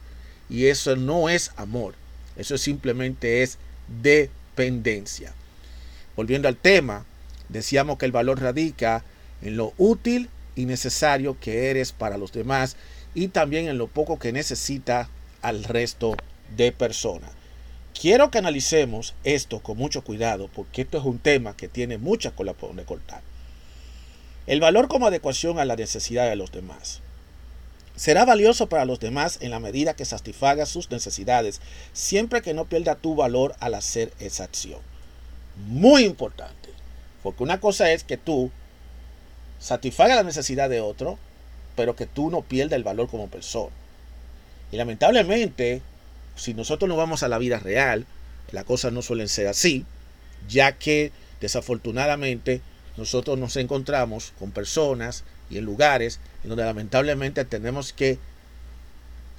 Y 0.48 0.66
eso 0.66 0.96
no 0.96 1.28
es 1.28 1.52
amor, 1.56 1.94
eso 2.36 2.58
simplemente 2.58 3.42
es 3.42 3.58
dependencia. 4.02 5.32
Volviendo 6.16 6.48
al 6.48 6.56
tema, 6.56 7.04
decíamos 7.48 7.98
que 7.98 8.06
el 8.06 8.12
valor 8.12 8.40
radica 8.40 9.04
en 9.42 9.56
lo 9.56 9.72
útil 9.78 10.28
y 10.60 10.66
necesario 10.66 11.38
que 11.40 11.70
eres 11.70 11.92
para 11.92 12.18
los 12.18 12.32
demás 12.32 12.76
y 13.14 13.28
también 13.28 13.68
en 13.68 13.78
lo 13.78 13.86
poco 13.86 14.18
que 14.18 14.32
necesita 14.32 15.08
al 15.40 15.64
resto 15.64 16.16
de 16.56 16.70
personas. 16.70 17.30
Quiero 17.98 18.30
que 18.30 18.38
analicemos 18.38 19.14
esto 19.24 19.60
con 19.60 19.78
mucho 19.78 20.04
cuidado 20.04 20.48
porque 20.54 20.82
esto 20.82 20.98
es 20.98 21.04
un 21.04 21.18
tema 21.18 21.56
que 21.56 21.68
tiene 21.68 21.98
mucha 21.98 22.30
cola 22.32 22.52
por 22.52 22.70
donde 22.70 22.84
cortar. 22.84 23.22
El 24.46 24.60
valor 24.60 24.88
como 24.88 25.06
adecuación 25.06 25.58
a 25.58 25.64
la 25.64 25.76
necesidad 25.76 26.28
de 26.28 26.36
los 26.36 26.52
demás. 26.52 27.00
Será 27.96 28.24
valioso 28.24 28.68
para 28.68 28.84
los 28.84 29.00
demás 29.00 29.38
en 29.40 29.50
la 29.50 29.60
medida 29.60 29.94
que 29.94 30.04
satisfaga 30.04 30.64
sus 30.66 30.90
necesidades, 30.90 31.60
siempre 31.92 32.40
que 32.42 32.54
no 32.54 32.66
pierda 32.66 32.94
tu 32.94 33.14
valor 33.14 33.54
al 33.60 33.74
hacer 33.74 34.12
esa 34.18 34.44
acción. 34.44 34.80
Muy 35.66 36.04
importante, 36.04 36.70
porque 37.22 37.42
una 37.42 37.60
cosa 37.60 37.92
es 37.92 38.04
que 38.04 38.16
tú 38.16 38.50
satisfaga 39.60 40.16
la 40.16 40.22
necesidad 40.24 40.68
de 40.68 40.80
otro, 40.80 41.18
pero 41.76 41.94
que 41.94 42.06
tú 42.06 42.30
no 42.30 42.42
pierdas 42.42 42.76
el 42.76 42.84
valor 42.84 43.08
como 43.08 43.28
persona. 43.28 43.70
Y 44.72 44.76
lamentablemente, 44.76 45.82
si 46.36 46.54
nosotros 46.54 46.88
no 46.88 46.96
vamos 46.96 47.22
a 47.22 47.28
la 47.28 47.38
vida 47.38 47.58
real, 47.58 48.06
las 48.50 48.64
cosas 48.64 48.92
no 48.92 49.02
suelen 49.02 49.28
ser 49.28 49.46
así, 49.46 49.84
ya 50.48 50.72
que 50.72 51.12
desafortunadamente 51.40 52.60
nosotros 52.96 53.38
nos 53.38 53.56
encontramos 53.56 54.32
con 54.38 54.50
personas 54.50 55.24
y 55.48 55.58
en 55.58 55.64
lugares 55.64 56.20
en 56.42 56.50
donde 56.50 56.64
lamentablemente 56.64 57.44
tenemos 57.44 57.92
que 57.92 58.18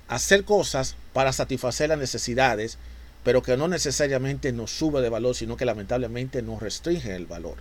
hacer 0.07 0.43
cosas 0.43 0.95
para 1.13 1.33
satisfacer 1.33 1.89
las 1.89 1.97
necesidades, 1.97 2.77
pero 3.23 3.41
que 3.41 3.57
no 3.57 3.67
necesariamente 3.67 4.51
nos 4.51 4.71
sube 4.71 5.01
de 5.01 5.09
valor, 5.09 5.35
sino 5.35 5.57
que 5.57 5.65
lamentablemente 5.65 6.41
nos 6.41 6.61
restringe 6.61 7.15
el 7.15 7.25
valor. 7.25 7.57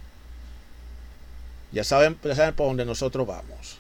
Ya 1.73 1.85
saben, 1.85 2.19
ya 2.23 2.35
saben 2.35 2.55
por 2.55 2.67
dónde 2.67 2.85
nosotros 2.85 3.27
vamos. 3.27 3.79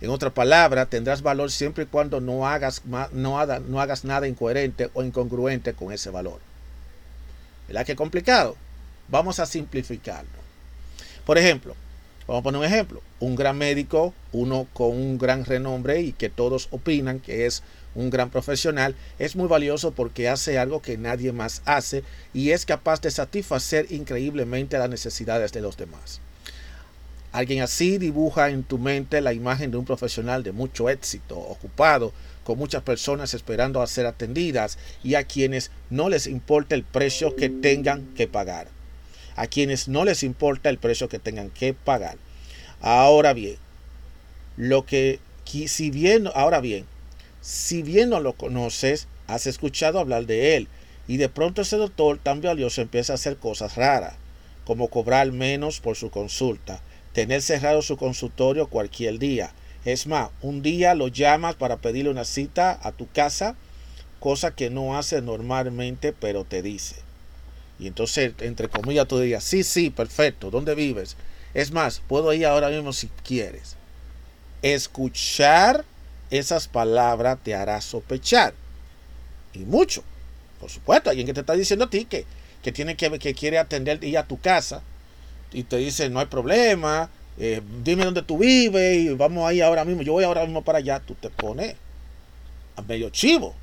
En 0.00 0.10
otra 0.10 0.30
palabra, 0.30 0.86
tendrás 0.86 1.22
valor 1.22 1.50
siempre 1.50 1.84
y 1.84 1.86
cuando 1.86 2.20
no 2.20 2.46
hagas, 2.46 2.82
no, 2.84 3.46
no 3.60 3.80
hagas 3.80 4.04
nada 4.04 4.28
incoherente 4.28 4.90
o 4.92 5.02
incongruente 5.02 5.72
con 5.72 5.92
ese 5.92 6.10
valor. 6.10 6.38
¿Verdad 7.66 7.86
que 7.86 7.96
complicado? 7.96 8.56
Vamos 9.08 9.40
a 9.40 9.46
simplificarlo. 9.46 10.28
Por 11.24 11.38
ejemplo, 11.38 11.74
vamos 12.26 12.40
a 12.40 12.42
poner 12.44 12.58
un 12.60 12.66
ejemplo. 12.66 13.02
Un 13.20 13.36
gran 13.36 13.56
médico, 13.56 14.12
uno 14.32 14.66
con 14.74 14.90
un 14.90 15.16
gran 15.16 15.44
renombre 15.44 16.02
y 16.02 16.12
que 16.12 16.28
todos 16.28 16.68
opinan 16.70 17.18
que 17.18 17.46
es 17.46 17.62
un 17.94 18.10
gran 18.10 18.28
profesional, 18.28 18.94
es 19.18 19.34
muy 19.34 19.48
valioso 19.48 19.92
porque 19.92 20.28
hace 20.28 20.58
algo 20.58 20.82
que 20.82 20.98
nadie 20.98 21.32
más 21.32 21.62
hace 21.64 22.04
y 22.34 22.50
es 22.50 22.66
capaz 22.66 23.00
de 23.00 23.10
satisfacer 23.10 23.90
increíblemente 23.90 24.76
las 24.78 24.90
necesidades 24.90 25.52
de 25.52 25.62
los 25.62 25.78
demás. 25.78 26.20
Alguien 27.36 27.60
así 27.60 27.98
dibuja 27.98 28.48
en 28.48 28.62
tu 28.62 28.78
mente 28.78 29.20
la 29.20 29.34
imagen 29.34 29.70
de 29.70 29.76
un 29.76 29.84
profesional 29.84 30.42
de 30.42 30.52
mucho 30.52 30.88
éxito, 30.88 31.36
ocupado, 31.36 32.14
con 32.44 32.56
muchas 32.56 32.82
personas 32.82 33.34
esperando 33.34 33.82
a 33.82 33.86
ser 33.86 34.06
atendidas 34.06 34.78
y 35.04 35.16
a 35.16 35.24
quienes 35.24 35.70
no 35.90 36.08
les 36.08 36.28
importa 36.28 36.74
el 36.74 36.82
precio 36.82 37.36
que 37.36 37.50
tengan 37.50 38.06
que 38.14 38.26
pagar. 38.26 38.68
A 39.34 39.48
quienes 39.48 39.86
no 39.86 40.06
les 40.06 40.22
importa 40.22 40.70
el 40.70 40.78
precio 40.78 41.10
que 41.10 41.18
tengan 41.18 41.50
que 41.50 41.74
pagar. 41.74 42.16
Ahora 42.80 43.34
bien, 43.34 43.58
lo 44.56 44.86
que 44.86 45.20
si 45.44 45.90
bien, 45.90 46.30
ahora 46.34 46.62
bien, 46.62 46.86
si 47.42 47.82
bien 47.82 48.08
no 48.08 48.20
lo 48.20 48.32
conoces, 48.32 49.08
has 49.26 49.46
escuchado 49.46 49.98
hablar 49.98 50.24
de 50.24 50.56
él 50.56 50.68
y 51.06 51.18
de 51.18 51.28
pronto 51.28 51.60
ese 51.60 51.76
doctor 51.76 52.16
tan 52.16 52.40
valioso 52.40 52.80
empieza 52.80 53.12
a 53.12 53.16
hacer 53.16 53.36
cosas 53.36 53.76
raras, 53.76 54.14
como 54.64 54.88
cobrar 54.88 55.30
menos 55.32 55.80
por 55.80 55.96
su 55.96 56.08
consulta, 56.08 56.80
tener 57.16 57.40
cerrado 57.40 57.80
su 57.80 57.96
consultorio 57.96 58.66
cualquier 58.66 59.18
día. 59.18 59.50
Es 59.86 60.06
más, 60.06 60.28
un 60.42 60.60
día 60.60 60.94
lo 60.94 61.08
llamas 61.08 61.54
para 61.54 61.78
pedirle 61.78 62.10
una 62.10 62.26
cita 62.26 62.78
a 62.82 62.92
tu 62.92 63.08
casa, 63.10 63.56
cosa 64.20 64.54
que 64.54 64.68
no 64.68 64.98
hace 64.98 65.22
normalmente, 65.22 66.12
pero 66.12 66.44
te 66.44 66.60
dice. 66.60 66.96
Y 67.78 67.86
entonces, 67.86 68.34
entre 68.40 68.68
comillas, 68.68 69.08
tú 69.08 69.18
dirías, 69.18 69.42
sí, 69.42 69.64
sí, 69.64 69.88
perfecto, 69.88 70.50
¿dónde 70.50 70.74
vives? 70.74 71.16
Es 71.54 71.70
más, 71.70 72.02
puedo 72.06 72.34
ir 72.34 72.44
ahora 72.44 72.68
mismo 72.68 72.92
si 72.92 73.08
quieres. 73.24 73.76
Escuchar 74.60 75.86
esas 76.28 76.68
palabras 76.68 77.38
te 77.42 77.54
hará 77.54 77.80
sospechar. 77.80 78.52
Y 79.54 79.60
mucho. 79.60 80.04
Por 80.60 80.68
supuesto, 80.68 81.08
alguien 81.08 81.26
que 81.26 81.32
te 81.32 81.40
está 81.40 81.54
diciendo 81.54 81.86
a 81.86 81.90
ti 81.90 82.04
que, 82.04 82.26
que 82.62 82.72
tiene 82.72 82.94
que, 82.94 83.18
que 83.18 83.32
quiere 83.32 83.56
atender 83.56 84.04
y 84.04 84.16
a 84.16 84.24
tu 84.24 84.38
casa 84.38 84.82
y 85.52 85.64
te 85.64 85.76
dice, 85.76 86.08
no 86.10 86.20
hay 86.20 86.26
problema, 86.26 87.10
eh, 87.38 87.60
dime 87.84 88.04
dónde 88.04 88.22
tú 88.22 88.38
vives 88.38 88.98
y 88.98 89.08
vamos 89.10 89.48
ahí 89.48 89.60
ahora 89.60 89.84
mismo, 89.84 90.02
yo 90.02 90.12
voy 90.12 90.24
ahora 90.24 90.44
mismo 90.44 90.62
para 90.62 90.78
allá, 90.78 91.00
tú 91.00 91.14
te 91.14 91.30
pones 91.30 91.76
a 92.76 92.82
medio 92.82 93.10
chivo. 93.10 93.54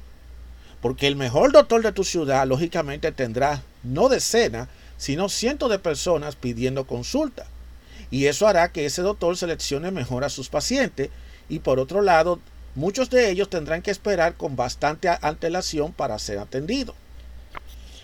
Porque 0.81 1.07
el 1.07 1.15
mejor 1.15 1.53
doctor 1.53 1.81
de 1.81 1.93
tu 1.93 2.03
ciudad, 2.03 2.45
lógicamente, 2.45 3.11
tendrá 3.13 3.63
no 3.83 4.09
decenas, 4.09 4.67
sino 4.97 5.29
cientos 5.29 5.69
de 5.69 5.79
personas 5.79 6.35
pidiendo 6.35 6.85
consulta. 6.85 7.45
Y 8.11 8.25
eso 8.25 8.47
hará 8.47 8.71
que 8.71 8.85
ese 8.85 9.01
doctor 9.01 9.37
seleccione 9.37 9.91
mejor 9.91 10.23
a 10.23 10.29
sus 10.29 10.49
pacientes. 10.49 11.09
Y 11.47 11.59
por 11.59 11.79
otro 11.79 12.01
lado, 12.01 12.39
muchos 12.75 13.09
de 13.09 13.29
ellos 13.29 13.49
tendrán 13.49 13.81
que 13.81 13.91
esperar 13.91 14.35
con 14.35 14.55
bastante 14.55 15.07
antelación 15.21 15.93
para 15.93 16.19
ser 16.19 16.37
atendidos. 16.39 16.95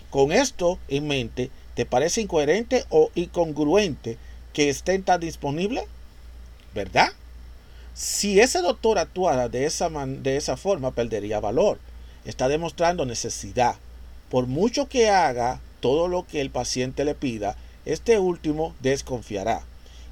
Con 0.08 0.32
esto 0.32 0.78
en 0.88 1.06
mente, 1.06 1.50
¿Te 1.74 1.86
parece 1.86 2.20
incoherente 2.20 2.84
o 2.90 3.10
incongruente 3.14 4.18
que 4.52 4.68
estén 4.68 5.02
tan 5.02 5.20
disponibles? 5.20 5.84
¿Verdad? 6.74 7.08
Si 7.94 8.40
ese 8.40 8.60
doctor 8.60 8.98
actuara 8.98 9.48
de 9.48 9.66
esa, 9.66 9.88
de 9.88 10.36
esa 10.36 10.56
forma, 10.56 10.92
perdería 10.92 11.40
valor. 11.40 11.78
Está 12.24 12.48
demostrando 12.48 13.06
necesidad. 13.06 13.76
Por 14.30 14.46
mucho 14.46 14.88
que 14.88 15.10
haga 15.10 15.60
todo 15.80 16.08
lo 16.08 16.26
que 16.26 16.40
el 16.40 16.50
paciente 16.50 17.04
le 17.04 17.14
pida, 17.14 17.56
este 17.84 18.18
último 18.18 18.74
desconfiará. 18.80 19.62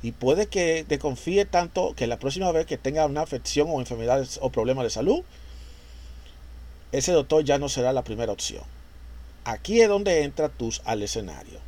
Y 0.02 0.12
puede 0.12 0.46
que 0.46 0.84
desconfíe 0.88 1.44
tanto 1.44 1.94
que 1.94 2.06
la 2.06 2.18
próxima 2.18 2.52
vez 2.52 2.66
que 2.66 2.78
tenga 2.78 3.06
una 3.06 3.22
afección 3.22 3.68
o 3.70 3.80
enfermedades 3.80 4.38
o 4.42 4.50
problemas 4.50 4.84
de 4.84 4.90
salud, 4.90 5.22
ese 6.92 7.12
doctor 7.12 7.44
ya 7.44 7.58
no 7.58 7.68
será 7.68 7.92
la 7.92 8.04
primera 8.04 8.32
opción. 8.32 8.62
Aquí 9.44 9.80
es 9.80 9.88
donde 9.88 10.22
entra 10.22 10.48
TUS 10.48 10.82
al 10.84 11.02
escenario. 11.02 11.60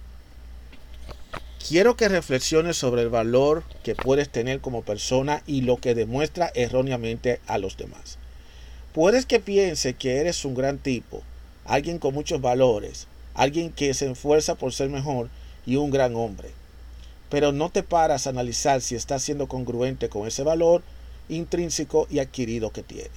Quiero 1.67 1.97
que 1.97 2.09
reflexiones 2.09 2.77
sobre 2.77 3.03
el 3.03 3.11
valor 3.11 3.63
que 3.85 3.95
puedes 3.95 4.29
tener 4.29 4.61
como 4.61 4.83
persona 4.83 5.43
y 5.47 5.61
lo 5.61 5.77
que 5.77 5.95
demuestra 5.95 6.51
erróneamente 6.55 7.41
a 7.47 7.59
los 7.59 7.77
demás. 7.77 8.19
Puedes 8.93 9.25
que 9.25 9.39
piense 9.39 9.95
que 9.95 10.17
eres 10.17 10.45
un 10.45 10.55
gran 10.55 10.79
tipo, 10.79 11.23
alguien 11.65 11.99
con 11.99 12.13
muchos 12.13 12.41
valores, 12.41 13.07
alguien 13.35 13.71
que 13.71 13.95
se 13.95 14.11
esfuerza 14.11 14.57
por 14.57 14.73
ser 14.73 14.89
mejor 14.89 15.31
y 15.65 15.77
un 15.77 15.91
gran 15.91 16.17
hombre. 16.17 16.51
Pero 17.29 17.53
no 17.53 17.71
te 17.71 17.85
paras 17.85 18.27
a 18.27 18.31
analizar 18.31 18.81
si 18.81 18.97
estás 18.97 19.23
siendo 19.23 19.47
congruente 19.47 20.09
con 20.09 20.27
ese 20.27 20.43
valor 20.43 20.83
intrínseco 21.29 22.09
y 22.11 22.19
adquirido 22.19 22.73
que 22.73 22.83
tiene. 22.83 23.11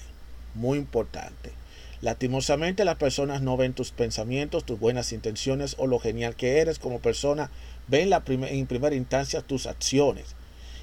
Muy 0.54 0.78
importante. 0.78 1.52
Lastimosamente 2.04 2.84
las 2.84 2.98
personas 2.98 3.42
no 3.42 3.56
ven 3.56 3.72
tus 3.72 3.92
pensamientos, 3.92 4.66
tus 4.66 4.78
buenas 4.78 5.14
intenciones 5.14 5.78
o 5.80 5.88
lo 5.88 6.00
genial 6.00 6.36
que 6.36 6.58
eres 6.60 6.78
como 6.78 7.00
persona, 7.00 7.50
ven 7.88 8.10
la 8.10 8.22
en 8.28 8.68
primera 8.68 8.94
instancia 8.94 9.42
tus 9.42 9.68
acciones. 9.68 10.36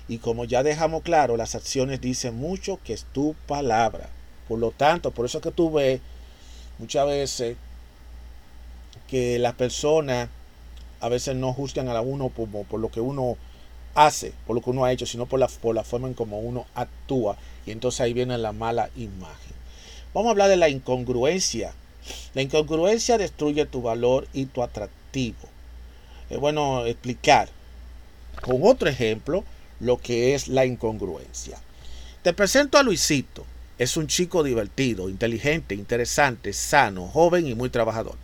Y 0.09 0.17
como 0.17 0.47
ya 0.47 0.63
dejamos 0.63 1.03
claro, 1.03 1.37
las 1.37 1.55
acciones 1.55 2.01
dicen 2.01 2.37
mucho 2.37 2.79
que 2.83 2.95
es 2.95 3.05
tu 3.13 3.35
palabra. 3.47 4.09
Por 4.49 4.61
lo 4.61 4.71
tanto, 4.71 5.11
por 5.11 5.27
eso 5.27 5.43
que 5.43 5.51
tú 5.51 5.71
ves 5.71 6.01
muchas 6.79 7.07
veces 7.07 7.59
que 9.07 9.39
las 9.39 9.53
personas 9.53 10.31
a 11.01 11.11
veces 11.11 11.37
no 11.37 11.53
juzgan 11.53 11.91
a 11.91 12.01
uno 12.01 12.31
por, 12.31 12.81
lo 12.81 12.91
que 12.91 13.03
uno 13.03 13.37
hace, 13.95 14.33
por 14.47 14.57
lo 14.57 14.63
que 14.63 14.71
uno 14.71 14.87
ha 14.87 14.93
hecho, 14.93 15.05
sino 15.05 15.27
por 15.27 15.39
la, 15.39 15.49
forma 15.85 16.09
en 16.09 16.15
como 16.15 16.41
uno 16.41 16.65
actúa. 16.75 17.37
Y 17.67 17.73
entonces 17.73 18.01
ahí 18.01 18.15
viene 18.15 18.39
la 18.39 18.53
mala 18.53 18.89
imagen. 18.97 19.50
Vamos 20.13 20.29
a 20.29 20.31
hablar 20.33 20.49
de 20.49 20.57
la 20.57 20.69
incongruencia. 20.69 21.73
La 22.35 22.43
incongruencia 22.43 23.17
destruye 23.17 23.65
tu 23.67 23.83
valor 23.83 24.27
y 24.33 24.47
tu 24.47 24.63
atractivo. 24.63 25.49
Es 26.29 26.39
bueno 26.39 26.85
explicar 26.87 27.49
con 28.41 28.61
otro 28.63 28.89
ejemplo 28.89 29.45
lo 29.79 29.99
que 29.99 30.35
es 30.35 30.49
la 30.49 30.67
incongruencia. 30.67 31.59
Te 32.23 32.33
presento 32.33 32.77
a 32.77 32.83
Luisito. 32.83 33.47
Es 33.79 33.97
un 33.97 34.09
chico 34.09 34.43
divertido, 34.43 35.09
inteligente, 35.09 35.75
interesante, 35.75 36.53
sano, 36.53 37.07
joven 37.07 37.47
y 37.47 37.55
muy 37.55 37.71
trabajador. 37.71 38.17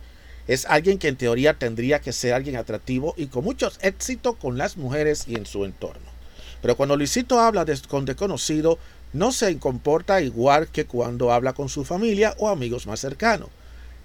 Es 0.47 0.65
alguien 0.65 0.99
que 0.99 1.07
en 1.07 1.15
teoría 1.15 1.57
tendría 1.57 1.99
que 1.99 2.13
ser 2.13 2.33
alguien 2.33 2.57
atractivo 2.57 3.13
y 3.17 3.27
con 3.27 3.43
muchos 3.43 3.79
éxitos 3.81 4.35
con 4.35 4.57
las 4.57 4.77
mujeres 4.77 5.23
y 5.27 5.35
en 5.35 5.45
su 5.45 5.65
entorno. 5.65 6.17
Pero 6.61 6.75
cuando 6.75 6.95
Luisito 6.95 7.39
habla 7.39 7.65
con 7.87 8.05
desconocido, 8.05 8.77
no 9.13 9.31
se 9.31 9.57
comporta 9.57 10.21
igual 10.21 10.67
que 10.67 10.85
cuando 10.85 11.31
habla 11.31 11.53
con 11.53 11.69
su 11.69 11.85
familia 11.85 12.35
o 12.37 12.49
amigos 12.49 12.87
más 12.87 12.99
cercanos. 12.99 13.49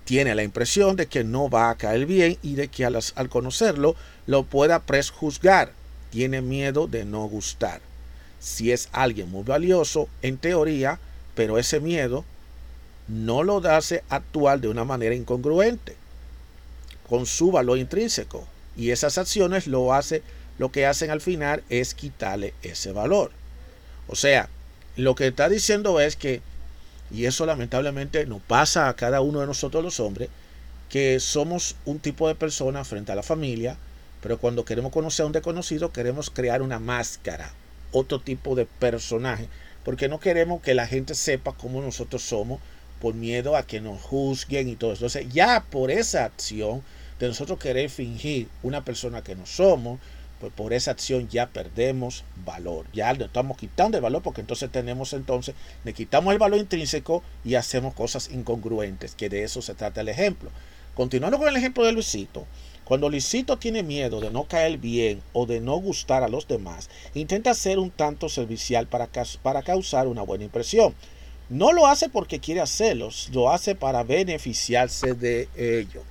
Tiene 0.05 0.35
la 0.35 0.43
impresión 0.43 0.97
de 0.97 1.07
que 1.07 1.25
no 1.25 1.49
va 1.49 1.71
a 1.71 1.77
caer 1.77 2.07
bien 2.07 2.39
y 2.43 2.55
de 2.55 2.69
que 2.69 2.85
al, 2.85 3.29
conocerlo 3.29 3.95
lo 4.27 4.45
pueda 4.45 4.81
prejuzgar. 4.81 5.73
Tiene 6.11 6.43
miedo 6.43 6.87
de 6.87 7.05
no 7.05 7.27
gustar. 7.27 7.81
Si 8.41 8.73
es 8.73 8.89
alguien 8.93 9.31
muy 9.31 9.45
valioso, 9.45 10.09
en 10.23 10.39
teoría, 10.39 10.99
pero 11.35 11.59
ese 11.59 11.79
miedo 11.79 12.25
no 13.07 13.43
lo 13.43 13.59
hace 13.59 14.03
actuar 14.09 14.61
de 14.61 14.69
una 14.69 14.85
manera 14.85 15.15
incongruente 15.15 15.97
con 17.09 17.27
su 17.27 17.53
valor 17.53 17.79
intrínseco. 17.79 18.47
Y 18.77 18.91
esas 18.91 19.19
acciones 19.19 19.67
lo 19.67 19.93
hace, 19.93 20.23
lo 20.59 20.73
que 20.73 20.87
hacen 20.87 21.11
al 21.11 21.21
final 21.21 21.63
es 21.69 21.95
quitarle 21.95 22.55
ese 22.63 22.93
valor. 22.93 23.31
O 24.09 24.17
sea, 24.17 24.49
lo 24.97 25.15
que 25.15 25.29
está 25.29 25.49
diciendo 25.49 26.01
es 26.01 26.17
que, 26.17 26.43
y 27.11 27.27
eso 27.27 27.47
lamentablemente 27.47 28.27
nos 28.27 28.43
pasa 28.43 28.89
a 28.89 28.97
cada 28.97 29.21
uno 29.21 29.41
de 29.41 29.47
nosotros 29.47 29.83
los 29.83 30.01
hombres, 30.01 30.29
que 30.89 31.21
somos 31.21 31.77
un 31.85 31.99
tipo 31.99 32.29
de 32.29 32.35
persona 32.35 32.85
frente 32.85 33.13
a 33.13 33.15
la 33.15 33.23
familia, 33.23 33.77
pero 34.21 34.39
cuando 34.39 34.65
queremos 34.65 34.93
conocer 34.93 35.25
a 35.25 35.27
un 35.27 35.33
desconocido 35.33 35.93
queremos 35.93 36.31
crear 36.31 36.63
una 36.63 36.79
máscara, 36.79 37.53
otro 37.93 38.21
tipo 38.21 38.55
de 38.55 38.67
personaje, 38.67 39.49
porque 39.85 40.09
no 40.09 40.21
queremos 40.21 40.63
que 40.63 40.75
la 40.75 40.87
gente 40.87 41.15
sepa 41.15 41.53
cómo 41.53 41.81
nosotros 41.81 42.23
somos 42.23 42.61
por 43.01 43.15
miedo 43.15 43.57
a 43.57 43.67
que 43.67 43.81
nos 43.81 44.01
juzguen 44.01 44.69
y 44.69 44.77
todo 44.77 44.93
eso. 44.93 45.07
Entonces 45.07 45.33
ya 45.33 45.65
por 45.71 45.91
esa 45.91 46.25
acción 46.25 46.83
de 47.19 47.29
nosotros 47.29 47.59
querer 47.59 47.91
fingir 47.91 48.49
una 48.63 48.85
persona 48.85 49.23
que 49.23 49.35
no 49.35 49.47
somos, 49.47 49.99
pues 50.43 50.53
por 50.55 50.73
esa 50.73 50.91
acción 50.91 51.29
ya 51.29 51.51
perdemos 51.51 52.25
valor. 52.45 52.87
Ya 52.93 53.13
le 53.13 53.27
estamos 53.27 53.57
quitando 53.57 53.97
el 53.97 54.03
valor 54.03 54.23
porque 54.23 54.41
entonces 54.41 54.73
tenemos 54.73 55.13
entonces, 55.13 55.55
le 55.85 55.93
quitamos 55.93 56.33
el 56.33 56.41
valor 56.41 56.59
intrínseco 56.59 57.23
y 57.45 57.55
hacemos 57.55 57.95
cosas 57.95 58.29
incongruentes, 58.29 59.15
que 59.15 59.29
de 59.29 59.45
eso 59.45 59.63
se 59.63 59.75
trata 59.75 60.01
el 60.01 60.09
ejemplo. 60.09 60.51
Continuando 60.97 61.39
con 61.39 61.47
el 61.47 61.55
ejemplo 61.55 61.85
de 61.85 61.93
Luisito, 61.93 62.45
cuando 62.83 63.09
Luisito 63.09 63.57
tiene 63.57 63.85
miedo 63.85 64.21
de 64.21 64.33
no 64.33 64.49
caer 64.49 64.79
bien 64.79 65.23
o 65.33 65.47
de 65.47 65.61
no 65.61 65.77
gustar 65.77 66.25
a 66.25 66.29
los 66.29 66.49
demás, 66.49 66.91
intenta 67.15 67.55
ser 67.55 67.79
un 67.79 67.93
tanto 67.93 68.29
servicial 68.29 68.89
para, 68.89 69.09
para 69.43 69.63
causar 69.63 70.09
una 70.09 70.23
buena 70.23 70.43
impresión. 70.43 70.93
No 71.51 71.73
lo 71.73 71.87
hace 71.87 72.09
porque 72.09 72.41
quiere 72.41 72.61
hacerlo, 72.63 73.11
lo 73.31 73.53
hace 73.53 73.77
para 73.77 74.03
beneficiarse 74.03 75.15
de 75.15 75.49
ello. 75.57 76.03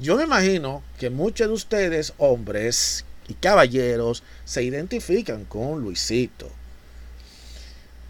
Yo 0.00 0.16
me 0.16 0.24
imagino 0.24 0.82
que 0.98 1.10
muchos 1.10 1.48
de 1.48 1.52
ustedes, 1.52 2.14
hombres 2.16 3.04
y 3.28 3.34
caballeros, 3.34 4.22
se 4.44 4.62
identifican 4.62 5.44
con 5.44 5.80
Luisito. 5.80 6.50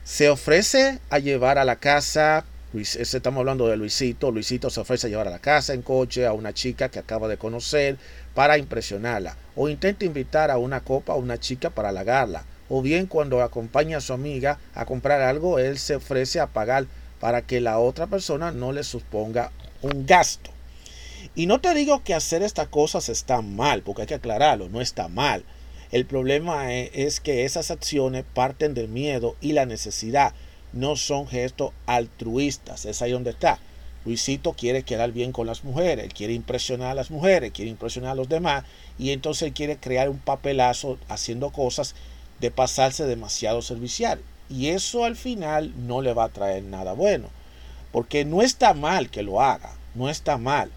Se 0.05 0.29
ofrece 0.29 1.01
a 1.11 1.19
llevar 1.19 1.59
a 1.59 1.65
la 1.65 1.77
casa, 1.77 2.45
estamos 2.73 3.41
hablando 3.41 3.69
de 3.69 3.77
Luisito, 3.77 4.31
Luisito 4.31 4.71
se 4.71 4.81
ofrece 4.81 5.07
a 5.07 5.11
llevar 5.11 5.29
a 5.29 5.33
la 5.33 5.39
casa 5.39 5.75
en 5.75 5.83
coche 5.83 6.27
a 6.27 6.33
una 6.33 6.53
chica 6.53 6.89
que 6.91 6.99
acaba 6.99 7.27
de 7.27 7.39
conocer 7.39 7.97
para 8.35 8.59
impresionarla, 8.59 9.37
o 9.57 9.69
intenta 9.69 10.05
invitar 10.05 10.51
a 10.51 10.59
una 10.59 10.81
copa 10.81 11.15
a 11.15 11.17
una 11.17 11.39
chica 11.39 11.71
para 11.71 11.89
halagarla, 11.89 12.45
o 12.69 12.83
bien 12.83 13.07
cuando 13.07 13.43
acompaña 13.43 13.99
a 13.99 14.01
su 14.01 14.13
amiga 14.13 14.59
a 14.75 14.85
comprar 14.85 15.23
algo, 15.23 15.59
él 15.59 15.79
se 15.79 15.97
ofrece 15.97 16.39
a 16.41 16.47
pagar 16.47 16.87
para 17.19 17.43
que 17.43 17.61
la 17.61 17.79
otra 17.79 18.07
persona 18.07 18.53
no 18.53 18.73
le 18.73 18.85
suponga 18.85 19.51
un 19.83 20.07
gasto. 20.07 20.56
Y 21.39 21.45
no 21.45 21.61
te 21.61 21.75
digo 21.75 22.03
que 22.03 22.15
hacer 22.15 22.43
estas 22.43 22.69
cosas 22.69 23.11
está 23.11 23.43
mal, 23.43 23.83
porque 23.83 24.03
hay 24.03 24.09
que 24.09 24.15
aclararlo, 24.15 24.71
no 24.71 24.81
está 24.81 25.09
mal. 25.09 25.45
El 25.93 26.07
problema 26.07 26.73
e, 26.73 26.91
es, 26.95 27.21
que 27.21 27.45
esas 27.45 27.71
acciones 27.71 28.25
parten 28.33 28.73
del 28.73 28.89
miedo 28.89 29.37
y 29.43 29.53
la 29.53 29.67
necesidad, 29.67 30.33
no 30.73 30.97
son 30.97 31.29
gestos 31.29 31.73
altruistas, 31.85 32.87
es 32.87 33.03
ahí 33.03 33.13
donde 33.13 33.33
está. 33.33 33.59
Luisito 34.07 34.55
quiere 34.55 34.83
quedar 34.83 35.13
bien 35.13 35.31
con 35.31 35.47
las 35.47 35.63
mujeres, 35.63 36.15
quiere 36.15 36.33
impresionar 36.33 36.93
a 36.93 36.95
las 36.95 37.11
mujeres, 37.11 37.53
quiere 37.53 37.71
impresionar 37.71 38.13
a 38.13 38.15
los 38.15 38.31
demás 38.31 38.65
y 38.99 39.11
entonces 39.11 39.53
quiere 39.53 39.77
crear 39.77 40.09
un 40.09 40.19
papelazo 40.19 40.99
haciendo 41.07 41.51
cosas 41.51 41.95
de 42.41 42.51
pasarse 42.51 43.05
demasiado 43.05 43.61
servicial. 43.61 44.23
Y 44.49 44.69
eso 44.69 45.05
al 45.05 45.17
final 45.17 45.75
no 45.87 46.01
le 46.01 46.15
va 46.15 46.25
a 46.25 46.31
traer 46.31 46.63
nada 46.63 46.95
bueno. 46.95 47.29
Porque 47.93 48.25
no 48.25 48.41
está 48.41 48.73
mal 48.73 49.11
que 49.11 49.23
lo 49.23 49.43
haga, 49.43 49.73
no 49.95 50.09
está 50.09 50.39
mal 50.39 50.71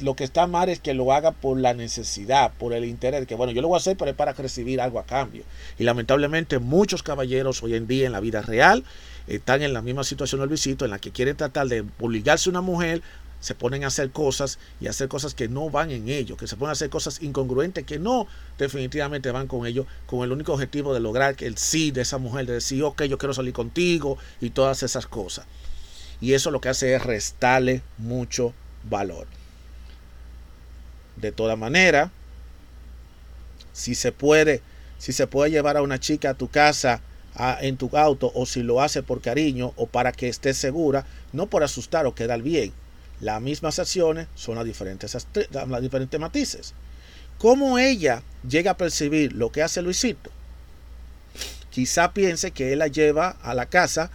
lo 0.00 0.14
que 0.14 0.24
está 0.24 0.46
mal 0.46 0.68
es 0.68 0.80
que 0.80 0.92
lo 0.92 1.12
haga 1.12 1.32
por 1.32 1.58
la 1.58 1.72
necesidad, 1.72 2.52
por 2.58 2.72
el 2.74 2.84
interés, 2.84 3.26
que 3.26 3.34
bueno, 3.34 3.52
yo 3.52 3.62
lo 3.62 3.68
voy 3.68 3.76
a 3.76 3.78
hacer, 3.78 3.96
pero 3.96 4.10
es 4.10 4.16
para 4.16 4.32
recibir 4.32 4.80
algo 4.80 4.98
a 4.98 5.06
cambio. 5.06 5.44
Y 5.78 5.84
lamentablemente 5.84 6.58
muchos 6.58 7.02
caballeros 7.02 7.62
hoy 7.62 7.74
en 7.74 7.86
día 7.86 8.06
en 8.06 8.12
la 8.12 8.20
vida 8.20 8.42
real 8.42 8.84
están 9.26 9.62
en 9.62 9.72
la 9.72 9.82
misma 9.82 10.04
situación 10.04 10.40
del 10.40 10.50
visito, 10.50 10.84
en 10.84 10.90
la 10.90 10.98
que 10.98 11.10
quieren 11.10 11.36
tratar 11.36 11.68
de 11.68 11.84
obligarse 12.00 12.48
a 12.48 12.52
una 12.52 12.60
mujer, 12.60 13.02
se 13.40 13.54
ponen 13.54 13.84
a 13.84 13.88
hacer 13.88 14.10
cosas 14.10 14.58
y 14.80 14.88
hacer 14.88 15.08
cosas 15.08 15.34
que 15.34 15.48
no 15.48 15.70
van 15.70 15.90
en 15.90 16.08
ello, 16.08 16.36
que 16.36 16.46
se 16.46 16.56
ponen 16.56 16.70
a 16.70 16.72
hacer 16.72 16.90
cosas 16.90 17.22
incongruentes 17.22 17.84
que 17.84 17.98
no 17.98 18.26
definitivamente 18.58 19.30
van 19.30 19.46
con 19.46 19.66
ello, 19.66 19.86
con 20.06 20.22
el 20.22 20.32
único 20.32 20.52
objetivo 20.52 20.92
de 20.92 21.00
lograr 21.00 21.36
el 21.40 21.56
sí 21.56 21.90
de 21.90 22.02
esa 22.02 22.18
mujer, 22.18 22.46
de 22.46 22.54
decir, 22.54 22.82
ok, 22.82 23.04
yo 23.04 23.18
quiero 23.18 23.34
salir 23.34 23.52
contigo 23.52 24.18
y 24.40 24.50
todas 24.50 24.82
esas 24.82 25.06
cosas. 25.06 25.46
Y 26.20 26.32
eso 26.32 26.50
lo 26.50 26.60
que 26.60 26.70
hace 26.70 26.94
es 26.94 27.02
restarle 27.02 27.82
mucho 27.98 28.52
valor. 28.84 29.26
De 31.16 31.32
toda 31.32 31.56
manera, 31.56 32.10
si 33.72 33.94
se 33.94 34.12
puede, 34.12 34.62
si 34.98 35.12
se 35.12 35.26
puede 35.26 35.50
llevar 35.50 35.76
a 35.76 35.82
una 35.82 36.00
chica 36.00 36.30
a 36.30 36.34
tu 36.34 36.48
casa 36.48 37.00
en 37.60 37.76
tu 37.76 37.90
auto 37.96 38.32
o 38.34 38.46
si 38.46 38.62
lo 38.62 38.80
hace 38.80 39.02
por 39.02 39.20
cariño 39.20 39.72
o 39.76 39.86
para 39.86 40.12
que 40.12 40.28
estés 40.28 40.56
segura, 40.56 41.06
no 41.32 41.46
por 41.48 41.62
asustar 41.62 42.06
o 42.06 42.14
quedar 42.14 42.42
bien. 42.42 42.72
Las 43.20 43.40
mismas 43.40 43.78
acciones 43.78 44.28
son 44.34 44.56
las 44.56 44.64
diferentes, 44.64 45.16
las 45.52 45.82
diferentes 45.82 46.20
matices. 46.20 46.74
¿Cómo 47.38 47.78
ella 47.78 48.22
llega 48.48 48.72
a 48.72 48.76
percibir 48.76 49.34
lo 49.34 49.52
que 49.52 49.62
hace 49.62 49.82
Luisito? 49.82 50.30
Quizá 51.70 52.12
piense 52.14 52.52
que 52.52 52.72
él 52.72 52.78
la 52.78 52.86
lleva 52.86 53.36
a 53.42 53.52
la 53.52 53.66
casa, 53.66 54.10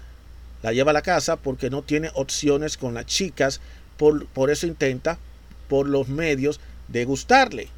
la 0.64 0.74
lleva 0.74 0.90
a 0.90 0.94
la 0.94 1.04
casa 1.04 1.36
porque 1.36 1.70
no 1.70 1.84
tiene 1.84 2.10
opciones 2.16 2.78
con 2.78 2.96
las 2.96 3.06
chicas, 3.06 3.62
por, 3.98 4.26
por 4.28 4.50
eso 4.50 4.66
intenta 4.66 5.20
por 5.68 5.88
los 5.88 6.08
medios 6.08 6.60
de 6.92 7.06
gustarle. 7.06 7.70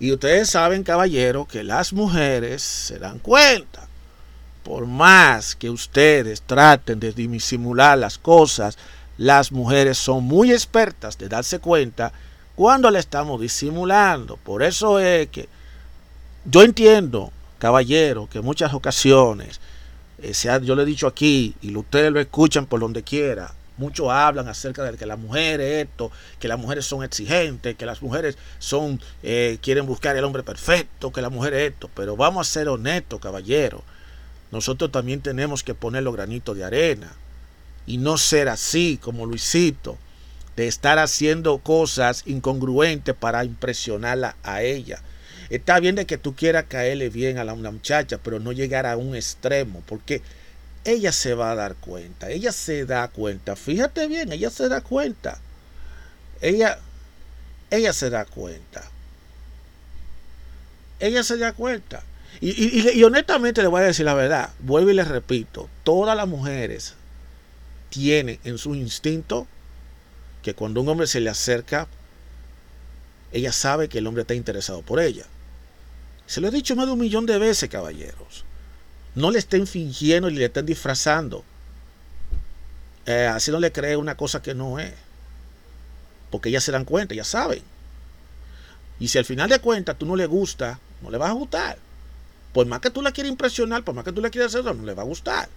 Y 0.00 0.12
ustedes 0.12 0.50
saben, 0.50 0.84
caballero, 0.84 1.46
que 1.46 1.64
las 1.64 1.92
mujeres 1.92 2.62
se 2.62 2.98
dan 2.98 3.18
cuenta. 3.18 3.88
Por 4.62 4.86
más 4.86 5.56
que 5.56 5.70
ustedes 5.70 6.42
traten 6.42 7.00
de 7.00 7.12
disimular 7.12 7.98
las 7.98 8.18
cosas, 8.18 8.78
las 9.16 9.50
mujeres 9.50 9.98
son 9.98 10.24
muy 10.24 10.52
expertas 10.52 11.18
de 11.18 11.28
darse 11.28 11.58
cuenta 11.58 12.12
cuando 12.54 12.90
le 12.90 12.98
estamos 12.98 13.40
disimulando. 13.40 14.36
Por 14.36 14.62
eso 14.62 15.00
es 15.00 15.28
que 15.28 15.48
yo 16.44 16.62
entiendo, 16.62 17.32
caballero, 17.58 18.28
que 18.30 18.38
en 18.38 18.44
muchas 18.44 18.72
ocasiones, 18.74 19.60
eh, 20.20 20.32
yo 20.62 20.76
le 20.76 20.82
he 20.82 20.86
dicho 20.86 21.06
aquí, 21.06 21.54
y 21.60 21.74
ustedes 21.76 22.12
lo 22.12 22.20
escuchan 22.20 22.66
por 22.66 22.80
donde 22.80 23.02
quiera, 23.02 23.52
Muchos 23.78 24.10
hablan 24.10 24.48
acerca 24.48 24.82
de 24.82 24.98
que 24.98 25.06
las 25.06 25.18
mujeres 25.18 25.86
esto, 25.86 26.10
que 26.38 26.48
las 26.48 26.58
mujeres 26.58 26.84
son 26.84 27.04
exigentes, 27.04 27.76
que 27.76 27.86
las 27.86 28.02
mujeres 28.02 28.36
son 28.58 29.00
eh, 29.22 29.58
quieren 29.62 29.86
buscar 29.86 30.16
el 30.16 30.24
hombre 30.24 30.42
perfecto, 30.42 31.12
que 31.12 31.22
las 31.22 31.32
mujeres 31.32 31.72
esto. 31.72 31.88
Pero 31.94 32.16
vamos 32.16 32.48
a 32.48 32.52
ser 32.52 32.68
honestos, 32.68 33.20
caballero. 33.20 33.82
Nosotros 34.50 34.90
también 34.90 35.20
tenemos 35.20 35.62
que 35.62 35.74
poner 35.74 36.02
los 36.02 36.14
granitos 36.14 36.56
de 36.56 36.64
arena 36.64 37.12
y 37.86 37.98
no 37.98 38.18
ser 38.18 38.48
así 38.48 38.98
como 39.00 39.26
Luisito, 39.26 39.96
de 40.56 40.66
estar 40.66 40.98
haciendo 40.98 41.58
cosas 41.58 42.24
incongruentes 42.26 43.14
para 43.14 43.44
impresionarla 43.44 44.36
a 44.42 44.62
ella. 44.62 45.00
Está 45.50 45.80
bien 45.80 45.94
de 45.94 46.04
que 46.04 46.18
tú 46.18 46.34
quieras 46.34 46.64
caerle 46.68 47.08
bien 47.08 47.38
a 47.38 47.44
la 47.44 47.54
una 47.54 47.70
muchacha, 47.70 48.18
pero 48.22 48.38
no 48.40 48.52
llegar 48.52 48.84
a 48.84 48.96
un 48.96 49.14
extremo, 49.14 49.82
porque 49.86 50.20
ella 50.84 51.12
se 51.12 51.34
va 51.34 51.50
a 51.50 51.54
dar 51.54 51.74
cuenta, 51.76 52.30
ella 52.30 52.52
se 52.52 52.86
da 52.86 53.08
cuenta, 53.08 53.56
fíjate 53.56 54.06
bien, 54.06 54.32
ella 54.32 54.50
se 54.50 54.68
da 54.68 54.80
cuenta, 54.80 55.40
ella, 56.40 56.78
ella 57.70 57.92
se 57.92 58.10
da 58.10 58.24
cuenta, 58.24 58.84
ella 61.00 61.22
se 61.22 61.36
da 61.36 61.52
cuenta. 61.52 62.02
Y, 62.40 63.02
honestamente 63.02 63.62
le 63.62 63.68
voy 63.68 63.80
a 63.80 63.86
decir 63.86 64.04
la 64.04 64.14
verdad, 64.14 64.50
vuelvo 64.60 64.90
y 64.90 64.94
le 64.94 65.04
repito, 65.04 65.68
todas 65.82 66.16
las 66.16 66.28
mujeres 66.28 66.94
tienen 67.88 68.38
en 68.44 68.58
su 68.58 68.74
instinto 68.74 69.46
que 70.42 70.54
cuando 70.54 70.80
un 70.80 70.88
hombre 70.88 71.06
se 71.06 71.20
le 71.20 71.30
acerca, 71.30 71.88
ella 73.32 73.52
sabe 73.52 73.88
que 73.88 73.98
el 73.98 74.06
hombre 74.06 74.22
está 74.22 74.34
interesado 74.34 74.82
por 74.82 75.00
ella. 75.00 75.26
Se 76.26 76.40
lo 76.40 76.48
he 76.48 76.50
dicho 76.50 76.76
más 76.76 76.86
de 76.86 76.92
un 76.92 77.00
millón 77.00 77.26
de 77.26 77.38
veces, 77.38 77.68
caballeros. 77.68 78.44
No 79.18 79.32
le 79.32 79.40
estén 79.40 79.66
fingiendo 79.66 80.30
y 80.30 80.34
le 80.34 80.44
estén 80.44 80.64
disfrazando. 80.64 81.44
Eh, 83.04 83.26
así 83.26 83.50
no 83.50 83.58
le 83.58 83.72
cree 83.72 83.96
una 83.96 84.16
cosa 84.16 84.40
que 84.40 84.54
no 84.54 84.78
es. 84.78 84.92
Porque 86.30 86.50
ellas 86.50 86.62
se 86.62 86.70
dan 86.70 86.84
cuenta, 86.84 87.16
ya 87.16 87.24
saben. 87.24 87.60
Y 89.00 89.08
si 89.08 89.18
al 89.18 89.24
final 89.24 89.48
de 89.48 89.58
cuentas 89.58 89.98
tú 89.98 90.06
no 90.06 90.14
le 90.14 90.26
gusta, 90.26 90.78
no 91.02 91.10
le 91.10 91.18
vas 91.18 91.30
a 91.30 91.32
gustar. 91.32 91.78
Por 92.52 92.66
más 92.66 92.78
que 92.78 92.90
tú 92.90 93.02
la 93.02 93.10
quieras 93.10 93.32
impresionar, 93.32 93.82
por 93.82 93.92
más 93.92 94.04
que 94.04 94.12
tú 94.12 94.22
le 94.22 94.30
quieras 94.30 94.54
hacer, 94.54 94.72
no 94.72 94.84
le 94.84 94.94
va 94.94 95.02
a 95.02 95.06
gustar. 95.06 95.48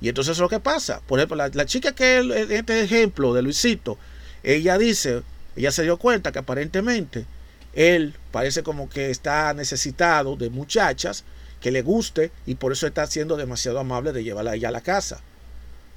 Y 0.00 0.08
entonces 0.08 0.32
es 0.32 0.38
lo 0.38 0.48
que 0.48 0.60
pasa. 0.60 1.00
Por 1.04 1.18
ejemplo, 1.18 1.36
la, 1.36 1.48
la 1.48 1.66
chica 1.66 1.96
que 1.96 2.18
en 2.18 2.52
este 2.52 2.80
ejemplo 2.80 3.34
de 3.34 3.42
Luisito, 3.42 3.98
ella 4.44 4.78
dice, 4.78 5.24
ella 5.56 5.72
se 5.72 5.82
dio 5.82 5.96
cuenta 5.96 6.30
que 6.30 6.38
aparentemente 6.38 7.26
él 7.72 8.14
parece 8.30 8.62
como 8.62 8.88
que 8.88 9.10
está 9.10 9.52
necesitado 9.52 10.36
de 10.36 10.48
muchachas 10.48 11.24
que 11.60 11.70
le 11.70 11.82
guste 11.82 12.30
y 12.46 12.56
por 12.56 12.72
eso 12.72 12.86
está 12.86 13.06
siendo 13.06 13.36
demasiado 13.36 13.78
amable 13.78 14.12
de 14.12 14.24
llevarla 14.24 14.52
a 14.52 14.54
ella 14.54 14.68
a 14.68 14.72
la 14.72 14.80
casa. 14.80 15.20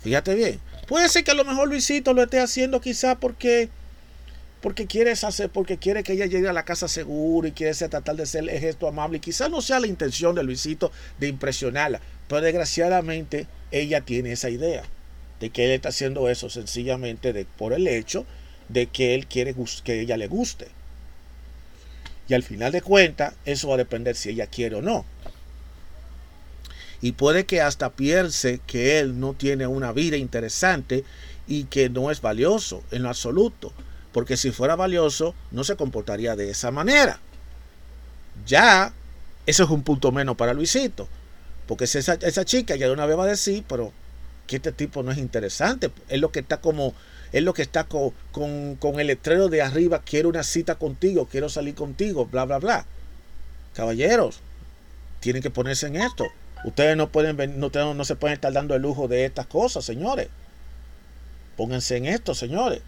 Fíjate 0.01 0.33
bien. 0.35 0.59
Puede 0.87 1.09
ser 1.09 1.23
que 1.23 1.31
a 1.31 1.35
lo 1.35 1.45
mejor 1.45 1.67
Luisito 1.67 2.13
lo 2.13 2.23
esté 2.23 2.39
haciendo 2.39 2.81
quizá 2.81 3.19
porque 3.19 3.69
porque 4.61 4.87
quiere 4.87 5.11
hacer, 5.11 5.49
porque 5.49 5.77
quiere 5.77 6.03
que 6.03 6.13
ella 6.13 6.25
llegue 6.25 6.49
a 6.49 6.53
la 6.53 6.65
casa 6.65 6.87
seguro 6.87 7.47
y 7.47 7.53
quiere 7.53 7.73
tratar 7.73 8.15
de 8.15 8.25
ser 8.25 8.49
el 8.49 8.59
gesto 8.59 8.87
amable. 8.87 9.17
Y 9.17 9.21
quizás 9.21 9.49
no 9.49 9.61
sea 9.61 9.79
la 9.79 9.87
intención 9.87 10.35
de 10.35 10.43
Luisito 10.43 10.91
de 11.17 11.27
impresionarla, 11.27 12.01
pero 12.27 12.41
desgraciadamente 12.41 13.47
ella 13.71 14.01
tiene 14.01 14.33
esa 14.33 14.49
idea 14.49 14.83
de 15.39 15.49
que 15.49 15.65
él 15.65 15.71
está 15.71 15.89
haciendo 15.89 16.29
eso 16.29 16.49
sencillamente 16.49 17.31
de, 17.31 17.45
por 17.45 17.71
el 17.71 17.87
hecho 17.87 18.25
de 18.67 18.87
que 18.87 19.15
él 19.15 19.27
quiere 19.27 19.55
que 19.83 20.01
ella 20.01 20.17
le 20.17 20.27
guste. 20.27 20.67
Y 22.27 22.33
al 22.33 22.43
final 22.43 22.71
de 22.71 22.81
cuentas, 22.81 23.33
eso 23.45 23.69
va 23.69 23.75
a 23.75 23.77
depender 23.77 24.15
si 24.15 24.29
ella 24.29 24.45
quiere 24.47 24.75
o 24.75 24.81
no. 24.81 25.05
Y 27.01 27.13
puede 27.13 27.45
que 27.45 27.61
hasta 27.61 27.91
piense 27.91 28.59
que 28.67 28.99
él 28.99 29.19
no 29.19 29.33
tiene 29.33 29.67
una 29.67 29.91
vida 29.91 30.17
interesante 30.17 31.03
y 31.47 31.65
que 31.65 31.89
no 31.89 32.11
es 32.11 32.21
valioso 32.21 32.83
en 32.91 33.03
lo 33.03 33.09
absoluto. 33.09 33.71
Porque 34.11 34.37
si 34.37 34.51
fuera 34.51 34.75
valioso, 34.75 35.35
no 35.51 35.63
se 35.63 35.75
comportaría 35.75 36.35
de 36.35 36.49
esa 36.49 36.71
manera. 36.71 37.19
Ya, 38.45 38.93
eso 39.45 39.63
es 39.63 39.69
un 39.69 39.83
punto 39.83 40.11
menos 40.11 40.35
para 40.35 40.53
Luisito. 40.53 41.07
Porque 41.67 41.85
esa, 41.85 42.13
esa 42.15 42.45
chica 42.45 42.75
ya 42.75 42.87
de 42.87 42.93
una 42.93 43.05
vez 43.05 43.17
va 43.17 43.23
a 43.23 43.27
decir, 43.27 43.63
pero 43.67 43.93
que 44.47 44.57
este 44.57 44.71
tipo 44.71 45.03
no 45.03 45.11
es 45.11 45.19
interesante. 45.19 45.91
Es 46.09 46.19
lo 46.19 46.31
que 46.31 46.39
está 46.39 46.57
como, 46.59 46.95
es 47.31 47.43
lo 47.43 47.53
que 47.53 47.61
está 47.61 47.83
con, 47.83 48.11
con, 48.31 48.75
con 48.75 48.99
el 48.99 49.07
letrero 49.07 49.47
de 49.47 49.61
arriba, 49.61 50.01
quiero 50.03 50.29
una 50.29 50.43
cita 50.43 50.75
contigo, 50.75 51.27
quiero 51.31 51.47
salir 51.47 51.75
contigo, 51.75 52.25
bla, 52.25 52.45
bla, 52.45 52.57
bla. 52.57 52.85
Caballeros, 53.75 54.39
tienen 55.19 55.43
que 55.43 55.51
ponerse 55.51 55.87
en 55.87 55.97
esto. 55.97 56.25
Ustedes 56.63 56.97
no 56.97 57.11
pueden 57.11 57.59
no, 57.59 57.93
no 57.93 58.05
se 58.05 58.15
pueden 58.15 58.33
estar 58.33 58.51
dando 58.51 58.75
el 58.75 58.81
lujo 58.81 59.07
de 59.07 59.25
estas 59.25 59.47
cosas, 59.47 59.85
señores. 59.85 60.27
Pónganse 61.55 61.97
en 61.97 62.05
esto, 62.05 62.33
señores. 62.33 62.81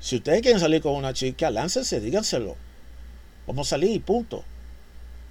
Si 0.00 0.16
ustedes 0.16 0.42
quieren 0.42 0.60
salir 0.60 0.82
con 0.82 0.94
una 0.94 1.12
chica, 1.12 1.50
láncense, 1.50 2.00
díganselo. 2.00 2.56
Vamos 3.46 3.68
a 3.68 3.70
salir, 3.70 4.02
punto. 4.02 4.44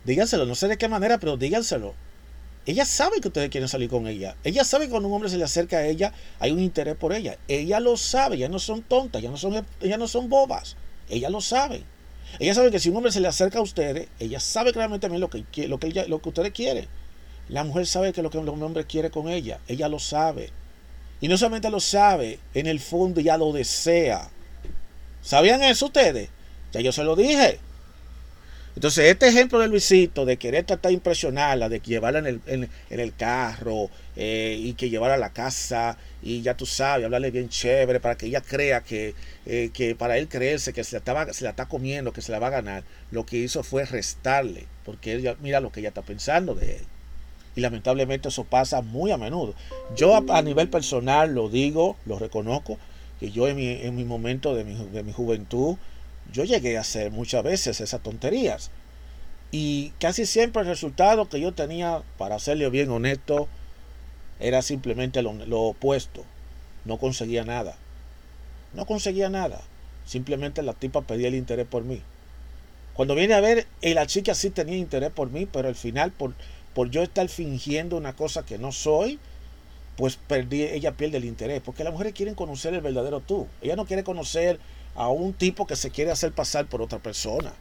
Díganselo, 0.05 0.45
no 0.45 0.55
sé 0.55 0.67
de 0.67 0.77
qué 0.77 0.87
manera, 0.87 1.17
pero 1.17 1.37
díganselo. 1.37 1.93
Ella 2.65 2.85
sabe 2.85 3.21
que 3.21 3.27
ustedes 3.27 3.49
quieren 3.49 3.69
salir 3.69 3.89
con 3.89 4.07
ella. 4.07 4.35
Ella 4.43 4.63
sabe 4.63 4.85
que 4.85 4.91
cuando 4.91 5.07
un 5.07 5.15
hombre 5.15 5.29
se 5.29 5.37
le 5.37 5.43
acerca 5.43 5.77
a 5.77 5.85
ella, 5.85 6.13
hay 6.39 6.51
un 6.51 6.59
interés 6.59 6.95
por 6.95 7.13
ella. 7.13 7.37
Ella 7.47 7.79
lo 7.79 7.95
sabe, 7.95 8.37
ya 8.37 8.49
no 8.49 8.59
son 8.59 8.81
tontas, 8.81 9.21
ya 9.21 9.29
no 9.29 9.37
son, 9.37 9.65
no 9.81 10.07
son 10.07 10.29
bobas. 10.29 10.75
Ella 11.09 11.29
lo 11.29 11.41
sabe. 11.41 11.83
Ella 12.39 12.55
sabe 12.55 12.71
que 12.71 12.79
si 12.79 12.89
un 12.89 12.97
hombre 12.97 13.11
se 13.11 13.19
le 13.19 13.27
acerca 13.27 13.59
a 13.59 13.61
ustedes, 13.61 14.07
ella 14.19 14.39
sabe 14.39 14.73
claramente 14.73 15.07
lo 15.09 15.29
que, 15.29 15.45
lo 15.67 15.79
que, 15.79 16.05
lo 16.07 16.21
que 16.21 16.29
ustedes 16.29 16.51
quieren. 16.51 16.87
La 17.49 17.63
mujer 17.63 17.85
sabe 17.85 18.13
que 18.13 18.21
lo 18.21 18.29
que 18.29 18.39
el 18.39 18.49
hombre 18.49 18.85
quiere 18.85 19.11
con 19.11 19.29
ella. 19.29 19.59
Ella 19.67 19.87
lo 19.87 19.99
sabe. 19.99 20.49
Y 21.21 21.27
no 21.27 21.37
solamente 21.37 21.69
lo 21.69 21.79
sabe, 21.79 22.39
en 22.53 22.67
el 22.67 22.79
fondo 22.79 23.21
ya 23.21 23.37
lo 23.37 23.51
desea. 23.53 24.29
¿Sabían 25.21 25.63
eso 25.63 25.87
ustedes? 25.87 26.29
Ya 26.71 26.81
yo 26.81 26.91
se 26.91 27.03
lo 27.03 27.15
dije. 27.15 27.59
Entonces, 28.75 29.05
este 29.05 29.29
ejemplo 29.29 29.59
de 29.59 29.69
Luisito, 29.69 30.25
de 30.25 30.35
querer 30.35 30.65
tratar 30.65 30.89
de 30.89 30.95
impresionarla, 30.95 31.69
de 31.69 31.79
llevarla 31.79 32.19
en 32.19 32.25
el, 32.25 32.41
en, 32.45 32.69
el 32.89 33.15
carro 33.15 33.89
eh, 34.17 34.57
y 34.59 34.73
que 34.73 34.89
llevarla 34.89 35.15
a 35.15 35.17
la 35.17 35.31
casa 35.31 35.97
y 36.21 36.41
ya 36.41 36.57
tú 36.57 36.65
sabes, 36.65 37.05
hablarle 37.05 37.31
bien 37.31 37.47
chévere 37.47 38.01
para 38.01 38.15
que 38.15 38.25
ella 38.25 38.41
crea 38.41 38.81
que, 38.81 39.15
eh, 39.45 39.69
que 39.73 39.95
para 39.95 40.17
él 40.17 40.27
creerse 40.27 40.73
que 40.73 40.83
se 40.83 40.99
la, 40.99 41.33
se 41.33 41.45
la 41.45 41.51
está 41.51 41.67
comiendo, 41.67 42.11
que 42.11 42.21
se 42.21 42.33
la 42.33 42.39
va 42.39 42.47
a 42.47 42.51
ganar, 42.51 42.83
lo 43.11 43.25
que 43.25 43.37
hizo 43.37 43.63
fue 43.63 43.85
restarle, 43.85 44.65
porque 44.83 45.13
ella, 45.13 45.37
mira 45.39 45.61
lo 45.61 45.71
que 45.71 45.79
ella 45.79 45.89
está 45.89 46.01
pensando 46.01 46.53
de 46.53 46.77
él. 46.77 46.85
Y 47.55 47.61
lamentablemente 47.61 48.29
eso 48.29 48.43
pasa 48.43 48.81
muy 48.81 49.11
a 49.11 49.17
menudo. 49.17 49.53
Yo 49.95 50.15
a, 50.15 50.41
nivel 50.41 50.69
personal 50.69 51.33
lo 51.33 51.49
digo, 51.49 51.95
lo 52.05 52.19
reconozco, 52.19 52.77
que 53.19 53.31
yo 53.31 53.47
en 53.47 53.55
mi, 53.55 53.67
en 53.67 53.95
mi 53.95 54.03
momento 54.03 54.55
de 54.55 54.65
mi, 54.65 54.73
de 54.73 55.03
mi 55.03 55.13
juventud, 55.13 55.77
yo 56.31 56.43
llegué 56.43 56.77
a 56.77 56.81
hacer 56.81 57.11
muchas 57.11 57.43
veces 57.43 57.79
esas 57.79 58.01
tonterías. 58.01 58.71
Y 59.51 59.91
casi 59.99 60.25
siempre 60.25 60.63
el 60.63 60.67
resultado 60.67 61.29
que 61.29 61.39
yo 61.39 61.53
tenía, 61.53 62.01
para 62.17 62.39
serle 62.39 62.69
bien 62.69 62.89
honesto, 62.89 63.47
era 64.39 64.61
simplemente 64.61 65.21
lo, 65.21 65.33
lo, 65.33 65.61
opuesto. 65.61 66.25
No 66.83 66.97
conseguía 66.97 67.45
nada. 67.45 67.77
No 68.73 68.85
conseguía 68.85 69.29
nada. 69.29 69.61
Simplemente 70.05 70.61
la 70.61 70.73
tipa 70.73 71.01
pedía 71.01 71.29
el 71.29 71.35
interés 71.35 71.67
por 71.67 71.83
mí. 71.83 72.01
Cuando 72.93 73.15
viene 73.15 73.33
a 73.33 73.41
ver, 73.41 73.65
eh, 73.81 73.93
la 73.93 74.07
chica 74.07 74.35
sí 74.35 74.49
tenía 74.49 74.77
interés 74.77 75.11
por 75.11 75.29
mí, 75.29 75.45
pero 75.45 75.67
al 75.67 75.75
final, 75.75 76.11
por, 76.11 76.33
por 76.75 76.91
yo 76.91 77.01
estar 77.01 77.27
fingiendo 77.29 77.95
una 77.95 78.15
cosa 78.15 78.45
que 78.45 78.59
no 78.59 78.73
soy, 78.73 79.17
pues 79.95 80.17
perdí, 80.17 80.63
ella 80.63 80.91
pierde 80.91 81.17
el 81.17 81.25
interés. 81.25 81.61
Porque 81.63 81.85
las 81.85 81.93
mujeres 81.93 82.13
quieren 82.13 82.35
conocer 82.35 82.73
el 82.73 82.81
verdadero 82.81 83.21
tú. 83.21 83.47
Ella 83.61 83.77
no 83.77 83.85
quiere 83.85 84.03
conocer 84.03 84.59
a 84.93 85.07
un 85.07 85.33
tipo 85.33 85.65
que 85.65 85.77
se 85.77 85.89
quiere 85.89 86.11
hacer 86.11 86.33
pasar 86.33 86.67
por 86.67 86.81
otra 86.81 86.99
persona. 86.99 87.53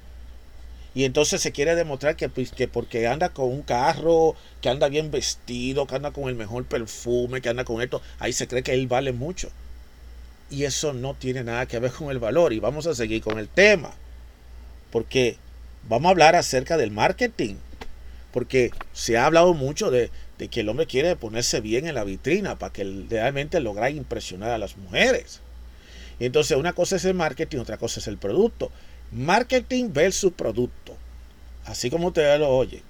Y 0.96 1.05
entonces 1.05 1.40
se 1.40 1.53
quiere 1.53 1.77
demostrar 1.77 2.16
que, 2.16 2.29
pues, 2.29 2.50
que, 2.50 2.66
porque 2.66 3.07
anda 3.07 3.29
con 3.29 3.46
un 3.46 3.62
carro, 3.62 4.35
que 4.61 4.68
anda 4.68 4.88
bien 4.88 5.12
vestido, 5.12 5.87
que 5.87 5.94
anda 5.94 6.11
con 6.11 6.29
el 6.29 6.35
mejor 6.35 6.64
perfume, 6.66 7.40
que 7.40 7.48
anda 7.48 7.64
con 7.64 7.83
esto, 7.83 8.03
ahí 8.18 8.33
se 8.33 8.48
cree 8.48 8.64
que 8.64 8.74
él 8.74 8.88
vale 8.88 9.12
mucho. 9.12 9.48
Y 10.50 10.64
eso 10.64 10.92
no 10.92 11.14
tiene 11.14 11.44
nada 11.44 11.66
que 11.66 11.79
ver 11.79 11.92
con 11.92 12.11
el 12.11 12.18
valor. 12.18 12.53
Y 12.53 12.59
vamos 12.59 12.88
a 12.88 12.94
seguir 12.96 13.22
con 13.22 13.38
el 13.38 13.48
tema. 13.48 13.92
Porque 14.90 15.37
vamos 15.88 16.07
a 16.09 16.11
hablar 16.11 16.35
acerca 16.35 16.77
del 16.77 16.90
marketing. 16.90 17.57
Porque 18.35 18.73
se 18.92 19.16
ha 19.16 19.27
hablado 19.27 19.55
mucho 19.55 19.92
de, 19.92 20.11
que 20.51 20.61
el 20.61 20.68
hombre 20.68 20.88
quiere 20.88 21.14
ponerse 21.14 21.61
bien 21.61 21.87
en 21.87 21.94
la 21.94 22.03
vitrina 22.03 22.59
para 22.59 22.73
que 22.73 22.83
realmente 23.09 23.61
logre 23.61 23.92
impresionar 23.92 24.51
a 24.51 24.59
las 24.59 24.77
mujeres. 24.77 25.40
Entonces, 26.18 26.57
una 26.57 26.73
cosa 26.73 26.97
es 26.97 27.05
el 27.05 27.14
marketing, 27.14 27.59
otra 27.59 27.77
cosa 27.77 28.01
es 28.01 28.09
el 28.09 28.18
producto. 28.18 28.73
Marketing 29.12 29.90
versus 29.92 30.33
producto. 30.33 30.97
Así 31.64 31.90
como 31.90 32.09
usted 32.09 32.40
lo 32.40 32.49
oye. 32.51 32.83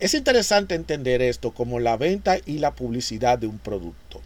Es 0.00 0.12
interesante 0.12 0.74
entender 0.74 1.22
esto 1.22 1.52
como 1.52 1.80
la 1.80 1.96
venta 1.96 2.36
y 2.44 2.58
la 2.58 2.74
publicidad 2.74 3.38
de 3.38 3.46
un 3.46 3.58
producto. 3.58 4.20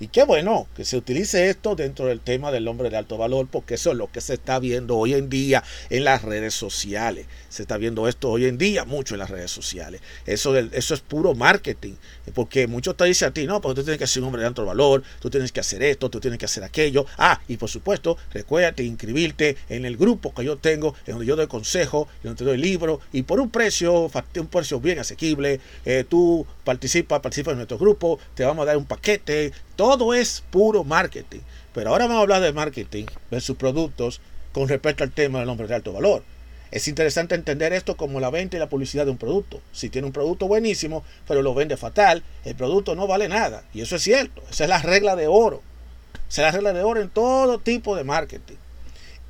Y 0.00 0.08
qué 0.08 0.24
bueno 0.24 0.66
que 0.74 0.84
se 0.84 0.96
utilice 0.96 1.48
esto 1.48 1.76
dentro 1.76 2.06
del 2.06 2.20
tema 2.20 2.50
del 2.50 2.66
hombre 2.68 2.90
de 2.90 2.96
alto 2.96 3.16
valor, 3.16 3.48
porque 3.50 3.74
eso 3.74 3.92
es 3.92 3.96
lo 3.96 4.10
que 4.10 4.20
se 4.20 4.34
está 4.34 4.58
viendo 4.58 4.96
hoy 4.96 5.14
en 5.14 5.30
día 5.30 5.62
en 5.90 6.04
las 6.04 6.22
redes 6.22 6.54
sociales. 6.54 7.26
Se 7.48 7.62
está 7.62 7.76
viendo 7.76 8.08
esto 8.08 8.30
hoy 8.30 8.46
en 8.46 8.58
día 8.58 8.84
mucho 8.84 9.14
en 9.14 9.20
las 9.20 9.30
redes 9.30 9.50
sociales. 9.50 10.00
Eso, 10.26 10.56
eso 10.56 10.94
es 10.94 11.00
puro 11.00 11.34
marketing, 11.34 11.94
porque 12.34 12.66
muchos 12.66 12.96
te 12.96 13.04
dicen 13.04 13.28
a 13.28 13.32
ti, 13.32 13.46
no, 13.46 13.60
porque 13.60 13.80
tú 13.80 13.84
tienes 13.84 13.98
que 13.98 14.06
ser 14.06 14.22
un 14.22 14.28
hombre 14.28 14.42
de 14.42 14.48
alto 14.48 14.64
valor, 14.64 15.02
tú 15.20 15.30
tienes 15.30 15.52
que 15.52 15.60
hacer 15.60 15.82
esto, 15.82 16.10
tú 16.10 16.20
tienes 16.20 16.38
que 16.38 16.46
hacer 16.46 16.64
aquello. 16.64 17.06
Ah, 17.16 17.40
y 17.48 17.56
por 17.56 17.68
supuesto, 17.68 18.16
recuérdate 18.32 18.82
inscribirte 18.82 19.56
en 19.68 19.84
el 19.84 19.96
grupo 19.96 20.34
que 20.34 20.44
yo 20.44 20.56
tengo, 20.56 20.94
en 21.06 21.14
donde 21.14 21.26
yo 21.26 21.36
doy 21.36 21.46
consejo, 21.46 22.08
en 22.18 22.30
donde 22.30 22.38
te 22.38 22.44
doy 22.44 22.58
libro, 22.58 23.00
y 23.12 23.22
por 23.22 23.40
un 23.40 23.50
precio, 23.50 24.10
un 24.36 24.46
precio 24.48 24.80
bien 24.80 24.98
asequible, 24.98 25.60
eh, 25.84 26.04
tú 26.08 26.46
participas, 26.64 27.20
participas 27.20 27.52
en 27.52 27.58
nuestro 27.58 27.78
grupo, 27.78 28.18
te 28.34 28.44
vamos 28.44 28.64
a 28.64 28.66
dar 28.66 28.76
un 28.76 28.86
paquete, 28.86 29.52
todo 29.76 30.14
es 30.14 30.42
puro 30.50 30.84
marketing. 30.84 31.40
Pero 31.72 31.90
ahora 31.90 32.06
vamos 32.06 32.18
a 32.18 32.22
hablar 32.22 32.42
de 32.42 32.52
marketing 32.52 33.06
versus 33.30 33.56
productos 33.56 34.20
con 34.52 34.68
respecto 34.68 35.04
al 35.04 35.10
tema 35.10 35.40
del 35.40 35.48
hombre 35.48 35.66
de 35.66 35.74
alto 35.74 35.92
valor. 35.92 36.22
Es 36.70 36.88
interesante 36.88 37.34
entender 37.34 37.72
esto 37.72 37.96
como 37.96 38.18
la 38.18 38.30
venta 38.30 38.56
y 38.56 38.60
la 38.60 38.68
publicidad 38.68 39.04
de 39.04 39.12
un 39.12 39.16
producto. 39.16 39.60
Si 39.72 39.90
tiene 39.90 40.06
un 40.06 40.12
producto 40.12 40.48
buenísimo, 40.48 41.04
pero 41.26 41.40
lo 41.40 41.54
vende 41.54 41.76
fatal, 41.76 42.24
el 42.44 42.56
producto 42.56 42.96
no 42.96 43.06
vale 43.06 43.28
nada. 43.28 43.64
Y 43.72 43.80
eso 43.80 43.96
es 43.96 44.02
cierto. 44.02 44.42
Esa 44.50 44.64
es 44.64 44.70
la 44.70 44.82
regla 44.82 45.14
de 45.14 45.28
oro. 45.28 45.62
Esa 46.28 46.42
es 46.42 46.46
la 46.46 46.50
regla 46.50 46.72
de 46.72 46.82
oro 46.82 47.00
en 47.00 47.10
todo 47.10 47.58
tipo 47.58 47.94
de 47.94 48.04
marketing. 48.04 48.56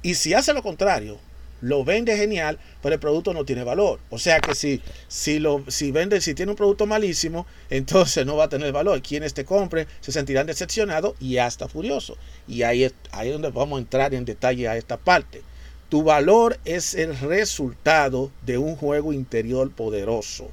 Y 0.03 0.15
si 0.15 0.33
hace 0.33 0.55
lo 0.55 0.63
contrario, 0.63 1.19
lo 1.65 1.83
vende 1.83 2.15
genial, 2.15 2.59
pero 2.83 2.95
el 2.95 3.01
producto 3.01 3.33
no 3.33 3.47
tiene 3.47 3.65
valor. 3.65 3.99
O 4.11 4.19
sea 4.19 4.39
que 4.39 4.55
si, 4.55 4.83
si, 5.09 5.39
lo, 5.39 5.65
si 5.69 5.93
vende, 5.93 6.21
si 6.21 6.35
tiene 6.35 6.53
un 6.53 6.57
producto 6.57 6.85
malísimo, 6.85 7.47
entonces 7.71 8.27
no 8.27 8.37
va 8.37 8.45
a 8.45 8.49
tener 8.51 8.71
valor. 8.71 9.01
Quienes 9.01 9.33
te 9.33 9.47
compren 9.47 9.87
se 10.01 10.13
sentirán 10.13 10.47
decepcionados 10.47 11.15
y 11.21 11.39
hasta 11.39 11.67
furiosos. 11.67 12.19
Y 12.47 12.63
ahí 12.65 12.87
ahí 13.13 13.29
es 13.29 13.33
donde 13.33 13.51
vamos 13.51 13.79
a 13.79 13.81
entrar 13.81 14.13
en 14.13 14.27
detalle 14.27 14.69
a 14.69 14.77
esta 14.77 14.99
parte. 14.99 15.43
Tu 15.89 16.03
valor 16.03 16.59
es 16.67 16.95
el 16.95 17.19
resultado 17.19 18.31
de 18.43 18.59
un 18.59 18.77
juego 18.77 19.15
interior 19.15 19.71
poderoso. 19.71 20.51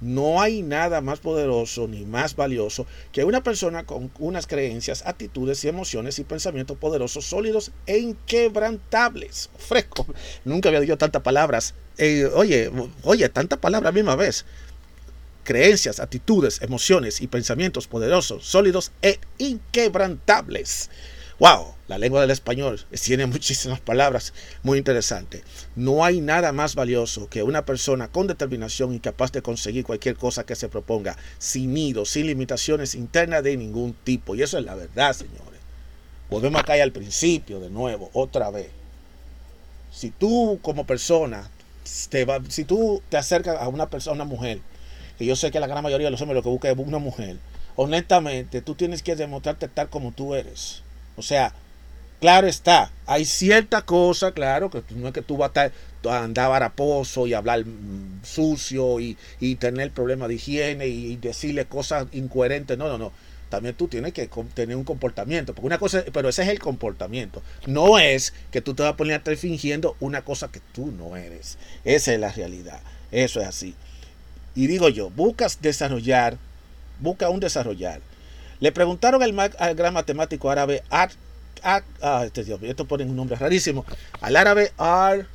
No 0.00 0.40
hay 0.40 0.62
nada 0.62 1.00
más 1.00 1.20
poderoso 1.20 1.86
ni 1.86 2.06
más 2.06 2.34
valioso 2.34 2.86
que 3.12 3.24
una 3.24 3.42
persona 3.42 3.84
con 3.84 4.10
unas 4.18 4.46
creencias, 4.46 5.02
actitudes 5.06 5.62
y 5.64 5.68
emociones 5.68 6.18
y 6.18 6.24
pensamientos 6.24 6.78
poderosos, 6.78 7.26
sólidos 7.26 7.70
e 7.86 7.98
inquebrantables. 7.98 9.50
Fresco. 9.58 10.06
Nunca 10.44 10.70
había 10.70 10.80
dicho 10.80 10.96
tantas 10.96 11.22
palabras. 11.22 11.74
Eh, 11.98 12.24
oye, 12.34 12.70
oye, 13.02 13.28
tantas 13.28 13.58
palabras 13.58 13.90
a 13.90 13.92
misma 13.92 14.16
vez. 14.16 14.46
Creencias, 15.44 16.00
actitudes, 16.00 16.62
emociones 16.62 17.20
y 17.20 17.26
pensamientos 17.26 17.86
poderosos, 17.86 18.46
sólidos 18.46 18.92
e 19.02 19.18
inquebrantables. 19.38 20.88
¡Wow! 21.40 21.74
La 21.88 21.96
lengua 21.96 22.20
del 22.20 22.30
español 22.30 22.78
tiene 23.02 23.24
muchísimas 23.26 23.80
palabras 23.80 24.34
muy 24.62 24.76
interesantes. 24.76 25.42
No 25.74 26.04
hay 26.04 26.20
nada 26.20 26.52
más 26.52 26.74
valioso 26.74 27.30
que 27.30 27.42
una 27.42 27.64
persona 27.64 28.08
con 28.08 28.26
determinación 28.26 28.94
y 28.94 29.00
capaz 29.00 29.32
de 29.32 29.40
conseguir 29.40 29.84
cualquier 29.84 30.16
cosa 30.16 30.44
que 30.44 30.54
se 30.54 30.68
proponga, 30.68 31.16
sin 31.38 31.72
nidos, 31.72 32.10
sin 32.10 32.26
limitaciones 32.26 32.94
internas 32.94 33.42
de 33.42 33.56
ningún 33.56 33.94
tipo. 34.04 34.34
Y 34.34 34.42
eso 34.42 34.58
es 34.58 34.66
la 34.66 34.74
verdad, 34.74 35.14
señores. 35.14 35.60
Volvemos 36.28 36.60
a 36.60 36.64
caer 36.64 36.82
al 36.82 36.92
principio 36.92 37.58
de 37.58 37.70
nuevo, 37.70 38.10
otra 38.12 38.50
vez. 38.50 38.68
Si 39.90 40.10
tú 40.10 40.58
como 40.60 40.86
persona, 40.86 41.50
te 42.10 42.26
va, 42.26 42.40
si 42.50 42.64
tú 42.64 43.02
te 43.08 43.16
acercas 43.16 43.56
a 43.58 43.68
una 43.68 43.88
persona, 43.88 44.14
una 44.16 44.24
mujer, 44.24 44.60
que 45.18 45.24
yo 45.24 45.34
sé 45.36 45.50
que 45.50 45.58
la 45.58 45.66
gran 45.66 45.82
mayoría 45.82 46.08
de 46.08 46.10
los 46.10 46.20
hombres 46.20 46.36
lo 46.36 46.42
que 46.42 46.50
buscan 46.50 46.78
es 46.78 46.86
una 46.86 46.98
mujer, 46.98 47.38
honestamente, 47.76 48.60
tú 48.60 48.74
tienes 48.74 49.02
que 49.02 49.16
demostrarte 49.16 49.68
tal 49.68 49.88
como 49.88 50.12
tú 50.12 50.34
eres. 50.34 50.82
O 51.16 51.22
sea, 51.22 51.52
claro 52.20 52.46
está, 52.46 52.90
hay 53.06 53.24
cierta 53.24 53.82
cosa, 53.82 54.32
claro, 54.32 54.70
que 54.70 54.82
no 54.90 55.08
es 55.08 55.14
que 55.14 55.22
tú 55.22 55.36
vas 55.36 55.52
a, 55.56 55.70
andar 56.22 56.48
baraposo 56.48 57.26
y 57.26 57.34
hablar 57.34 57.64
mm, 57.66 58.24
sucio 58.24 59.00
y, 59.00 59.16
tener 59.56 59.90
problemas 59.90 60.28
de 60.28 60.34
higiene 60.36 60.86
y 60.88 61.16
decirle 61.16 61.66
cosas 61.66 62.06
incoherentes. 62.12 62.78
No, 62.78 62.88
no, 62.88 62.98
no 62.98 63.12
también 63.50 63.74
tú 63.74 63.88
tienes 63.88 64.14
que 64.14 64.30
tener 64.54 64.76
un 64.76 64.84
comportamiento. 64.84 65.52
Porque 65.52 65.66
una 65.66 65.78
cosa, 65.78 66.04
pero 66.12 66.28
ese 66.28 66.42
es 66.42 66.48
el 66.48 66.60
comportamiento. 66.60 67.42
No 67.66 67.98
es 67.98 68.32
que 68.50 68.62
tú 68.62 68.74
te 68.74 68.82
vas 68.82 68.92
a 68.92 68.96
poner 68.96 69.14
a 69.14 69.16
estar 69.18 69.36
fingiendo 69.36 69.96
una 70.00 70.22
cosa 70.22 70.50
que 70.50 70.60
tú 70.72 70.90
no 70.92 71.16
eres. 71.16 71.58
Esa 71.84 72.14
es 72.14 72.20
la 72.20 72.30
realidad. 72.32 72.80
Eso 73.10 73.40
es 73.40 73.48
así. 73.48 73.74
Y 74.54 74.68
digo 74.68 74.88
yo, 74.88 75.10
buscas 75.10 75.60
desarrollar, 75.60 76.38
busca 77.00 77.28
un 77.28 77.40
desarrollar. 77.40 78.00
Le 78.60 78.72
preguntaron 78.72 79.22
al, 79.22 79.74
gran 79.74 79.94
matemático 79.94 80.50
árabe 80.50 80.82
Ar, 80.90 81.10
ah, 81.62 81.82
este 82.24 82.44
Dios, 82.44 82.60
esto 82.62 82.84
pone 82.84 83.04
un 83.04 83.16
nombre 83.16 83.36
rarísimo, 83.36 83.86
al 84.20 84.36
árabe 84.36 84.72
Ar, 84.76 85.26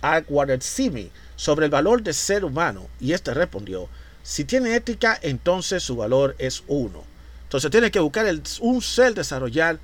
Ar 0.00 0.24
Simi 0.60 1.10
sobre 1.36 1.66
el 1.66 1.70
valor 1.70 2.02
del 2.02 2.14
ser 2.14 2.44
humano. 2.44 2.86
Y 3.00 3.12
este 3.12 3.34
respondió, 3.34 3.88
si 4.22 4.44
tiene 4.44 4.74
ética, 4.74 5.18
entonces 5.20 5.82
su 5.82 5.96
valor 5.96 6.34
es 6.38 6.64
uno. 6.66 7.04
Entonces 7.44 7.70
tiene 7.70 7.90
que 7.90 8.00
buscar 8.00 8.26
un 8.60 8.82
ser 8.82 9.14
desarrollar, 9.14 9.78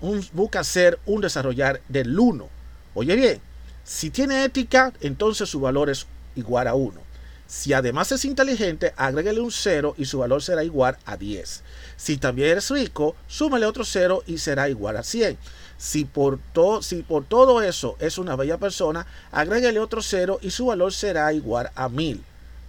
un, 0.00 0.24
busca 0.32 0.62
ser 0.62 0.98
un 1.06 1.22
desarrollar 1.22 1.80
del 1.88 2.18
uno. 2.18 2.48
Oye 2.94 3.16
bien, 3.16 3.40
si 3.84 4.10
tiene 4.10 4.44
ética, 4.44 4.92
entonces 5.00 5.48
su 5.48 5.60
valor 5.60 5.88
es 5.88 6.06
igual 6.36 6.68
a 6.68 6.74
1. 6.74 7.07
Si 7.48 7.72
además 7.72 8.12
es 8.12 8.26
inteligente, 8.26 8.92
agréguele 8.98 9.40
un 9.40 9.50
0 9.50 9.94
y 9.96 10.04
su 10.04 10.18
valor 10.18 10.42
será 10.42 10.64
igual 10.64 10.98
a 11.06 11.16
10. 11.16 11.62
Si 11.96 12.18
también 12.18 12.58
es 12.58 12.70
rico, 12.70 13.16
súmale 13.26 13.64
otro 13.64 13.86
0 13.86 14.22
y 14.26 14.36
será 14.36 14.68
igual 14.68 14.98
a 14.98 15.02
100. 15.02 15.38
Si 15.78 16.04
por, 16.04 16.40
si 16.82 17.02
por 17.02 17.24
todo 17.24 17.62
eso 17.62 17.96
es 18.00 18.18
una 18.18 18.36
bella 18.36 18.58
persona, 18.58 19.06
agréguele 19.32 19.80
otro 19.80 20.02
0 20.02 20.40
y 20.42 20.50
su 20.50 20.66
valor 20.66 20.92
será 20.92 21.32
igual 21.32 21.70
a 21.74 21.88
1000. 21.88 22.22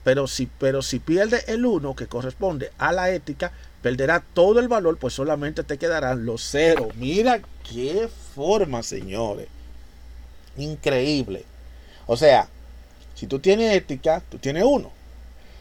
Pero 0.05 0.27
si, 0.27 0.45
pero 0.45 0.81
si 0.81 0.99
pierde 0.99 1.43
el 1.47 1.65
1 1.65 1.93
que 1.97 2.07
corresponde 2.07 2.71
a 2.77 2.93
la 2.93 3.11
ética, 3.11 3.51
perderá 3.81 4.23
todo 4.33 4.61
el 4.61 4.69
valor, 4.69 4.97
pues 4.97 5.13
solamente 5.13 5.63
te 5.63 5.77
quedarán 5.77 6.25
los 6.25 6.41
ceros. 6.41 6.95
Mira 6.95 7.41
qué 7.69 8.09
forma, 8.33 8.81
señores. 8.81 9.49
Increíble. 10.55 11.43
O 12.07 12.15
sea, 12.15 12.47
si 13.19 13.27
tú 13.27 13.39
tienes 13.39 13.75
ética, 13.75 14.23
tú 14.29 14.38
tienes 14.38 14.63
uno. 14.63 14.93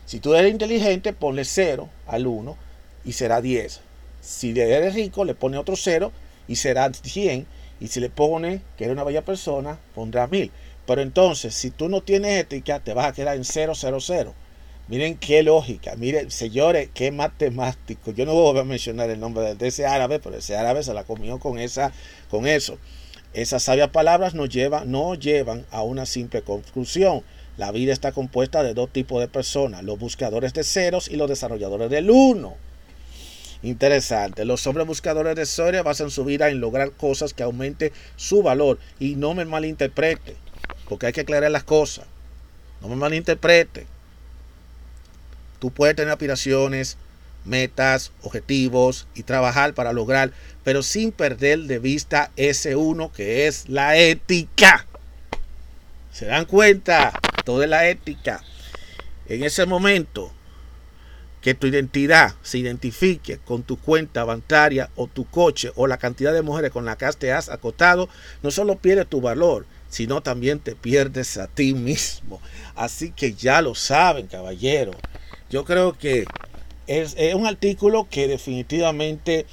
Si 0.06 0.20
tú 0.20 0.32
eres 0.34 0.52
inteligente, 0.52 1.12
ponle 1.12 1.44
cero 1.44 1.88
al 2.06 2.28
uno 2.28 2.56
y 3.04 3.14
será 3.14 3.40
10. 3.40 3.80
Si 4.20 4.50
eres 4.50 4.94
rico, 4.94 5.24
le 5.24 5.34
pone 5.34 5.58
otro 5.58 5.74
cero 5.74 6.12
y 6.46 6.54
será 6.54 6.88
100. 6.94 7.48
Y 7.80 7.88
si 7.88 7.98
le 7.98 8.10
pone 8.10 8.62
que 8.76 8.84
eres 8.84 8.94
una 8.94 9.02
bella 9.02 9.24
persona, 9.24 9.76
pondrá 9.96 10.28
1000. 10.28 10.52
Pero 10.86 11.02
entonces, 11.02 11.52
si 11.52 11.72
tú 11.72 11.88
no 11.88 12.00
tienes 12.00 12.38
ética, 12.38 12.78
te 12.78 12.94
vas 12.94 13.06
a 13.06 13.12
quedar 13.12 13.34
en 13.34 13.42
000. 13.42 13.72
Miren 14.86 15.18
qué 15.18 15.42
lógica, 15.42 15.96
miren, 15.96 16.30
señores, 16.30 16.90
qué 16.94 17.10
matemático. 17.10 18.12
Yo 18.12 18.24
no 18.24 18.34
voy 18.34 18.56
a 18.56 18.62
mencionar 18.62 19.10
el 19.10 19.18
nombre 19.18 19.56
de 19.56 19.66
ese 19.66 19.84
árabe, 19.84 20.20
pero 20.20 20.36
ese 20.36 20.56
árabe 20.56 20.84
se 20.84 20.94
la 20.94 21.02
comió 21.02 21.40
con, 21.40 21.58
esa, 21.58 21.92
con 22.30 22.46
eso. 22.46 22.78
Esas 23.34 23.64
sabias 23.64 23.90
palabras 23.90 24.34
nos 24.34 24.48
llevan, 24.48 24.92
no 24.92 25.16
llevan 25.16 25.66
a 25.72 25.82
una 25.82 26.06
simple 26.06 26.42
conclusión. 26.42 27.24
La 27.58 27.72
vida 27.72 27.92
está 27.92 28.12
compuesta 28.12 28.62
de 28.62 28.72
dos 28.72 28.88
tipos 28.90 29.20
de 29.20 29.26
personas, 29.26 29.82
los 29.82 29.98
buscadores 29.98 30.54
de 30.54 30.62
ceros 30.62 31.08
y 31.08 31.16
los 31.16 31.28
desarrolladores 31.28 31.90
del 31.90 32.08
uno. 32.08 32.56
Interesante. 33.64 34.44
Los 34.44 34.64
hombres 34.68 34.86
buscadores 34.86 35.34
de 35.34 35.44
ceros 35.44 35.82
basan 35.82 36.12
su 36.12 36.24
vida 36.24 36.48
en 36.50 36.60
lograr 36.60 36.92
cosas 36.92 37.34
que 37.34 37.42
aumenten 37.42 37.90
su 38.14 38.44
valor. 38.44 38.78
Y 39.00 39.16
no 39.16 39.34
me 39.34 39.44
malinterprete, 39.44 40.36
porque 40.88 41.06
hay 41.06 41.12
que 41.12 41.22
aclarar 41.22 41.50
las 41.50 41.64
cosas. 41.64 42.06
No 42.80 42.86
me 42.86 42.94
malinterprete. 42.94 43.86
Tú 45.58 45.72
puedes 45.72 45.96
tener 45.96 46.12
aspiraciones, 46.12 46.96
metas, 47.44 48.12
objetivos 48.22 49.08
y 49.16 49.24
trabajar 49.24 49.74
para 49.74 49.92
lograr, 49.92 50.30
pero 50.62 50.84
sin 50.84 51.10
perder 51.10 51.58
de 51.62 51.80
vista 51.80 52.30
ese 52.36 52.76
uno 52.76 53.10
que 53.12 53.48
es 53.48 53.68
la 53.68 53.96
ética. 53.96 54.86
¿Se 56.12 56.26
dan 56.26 56.44
cuenta? 56.44 57.18
Es 57.48 57.68
la 57.68 57.88
ética. 57.88 58.42
En 59.26 59.42
ese 59.42 59.64
momento 59.64 60.30
que 61.40 61.54
tu 61.54 61.66
identidad 61.66 62.34
se 62.42 62.58
identifique 62.58 63.38
con 63.38 63.62
tu 63.62 63.78
cuenta 63.78 64.24
bancaria 64.24 64.90
o 64.96 65.06
tu 65.06 65.24
coche 65.24 65.72
o 65.76 65.86
la 65.86 65.96
cantidad 65.96 66.34
de 66.34 66.42
mujeres 66.42 66.72
con 66.72 66.84
las 66.84 66.96
que 66.96 67.08
te 67.18 67.32
has 67.32 67.48
acotado, 67.48 68.08
no 68.42 68.50
solo 68.50 68.76
pierdes 68.76 69.06
tu 69.06 69.22
valor, 69.22 69.64
sino 69.88 70.22
también 70.22 70.60
te 70.60 70.74
pierdes 70.74 71.38
a 71.38 71.46
ti 71.46 71.72
mismo. 71.72 72.40
Así 72.74 73.12
que 73.12 73.32
ya 73.32 73.62
lo 73.62 73.74
saben, 73.74 74.26
caballero. 74.26 74.92
Yo 75.48 75.64
creo 75.64 75.96
que 75.96 76.26
es, 76.86 77.16
un 77.34 77.46
artículo 77.46 78.08
que 78.10 78.28
definitivamente 78.28 79.46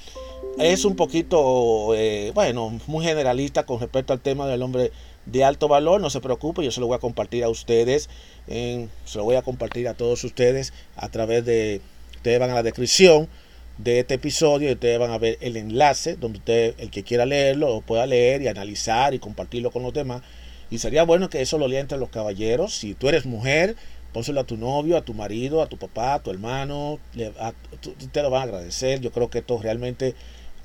es 0.57 0.83
un 0.83 0.97
poquito, 0.97 1.93
eh, 1.95 2.31
bueno, 2.35 2.77
muy 2.87 3.05
generalista 3.05 3.65
con 3.65 3.79
respecto 3.79 4.11
al 4.11 4.19
tema 4.19 4.47
del 4.47 4.61
hombre 4.63 4.91
de 5.25 5.43
alto 5.43 5.67
valor. 5.67 6.01
No 6.01 6.09
se 6.09 6.21
preocupe, 6.21 6.63
yo 6.63 6.71
se 6.71 6.79
lo 6.79 6.87
voy 6.87 6.95
a 6.95 6.99
compartir 6.99 7.43
a 7.43 7.49
ustedes, 7.49 8.09
se 8.47 9.17
lo 9.17 9.23
voy 9.23 9.35
a 9.35 9.41
compartir 9.41 9.87
a 9.87 9.93
todos 9.93 10.23
ustedes 10.23 10.73
a 10.95 11.09
través 11.09 11.45
de, 11.45 11.81
ustedes 12.15 12.39
van 12.39 12.51
a 12.51 12.55
la 12.55 12.63
descripción 12.63 13.27
de 13.77 13.99
este 13.99 14.15
episodio 14.15 14.69
y 14.69 14.73
ustedes 14.73 14.99
van 14.99 15.11
a 15.11 15.17
ver 15.17 15.37
el 15.41 15.57
enlace 15.57 16.15
donde 16.15 16.39
usted, 16.39 16.75
el 16.77 16.91
que 16.91 17.03
quiera 17.03 17.25
leerlo, 17.25 17.67
lo 17.67 17.81
pueda 17.81 18.05
leer 18.05 18.41
y 18.41 18.47
analizar 18.47 19.13
y 19.13 19.19
compartirlo 19.19 19.71
con 19.71 19.83
los 19.83 19.93
demás. 19.93 20.21
Y 20.71 20.79
sería 20.79 21.03
bueno 21.03 21.29
que 21.29 21.41
eso 21.41 21.57
lo 21.57 21.67
lea 21.67 21.81
entre 21.81 21.97
los 21.97 22.09
caballeros. 22.09 22.73
Si 22.73 22.95
tú 22.95 23.07
eres 23.07 23.25
mujer, 23.25 23.75
pónselo 24.13 24.41
a 24.41 24.45
tu 24.45 24.57
novio, 24.57 24.97
a 24.97 25.01
tu 25.01 25.13
marido, 25.13 25.61
a 25.61 25.67
tu 25.67 25.77
papá, 25.77 26.15
a 26.15 26.19
tu 26.19 26.31
hermano, 26.31 26.99
te 27.13 28.21
lo 28.21 28.29
van 28.29 28.41
a 28.41 28.43
agradecer. 28.45 29.01
Yo 29.01 29.11
creo 29.11 29.29
que 29.29 29.39
esto 29.39 29.59
realmente 29.61 30.15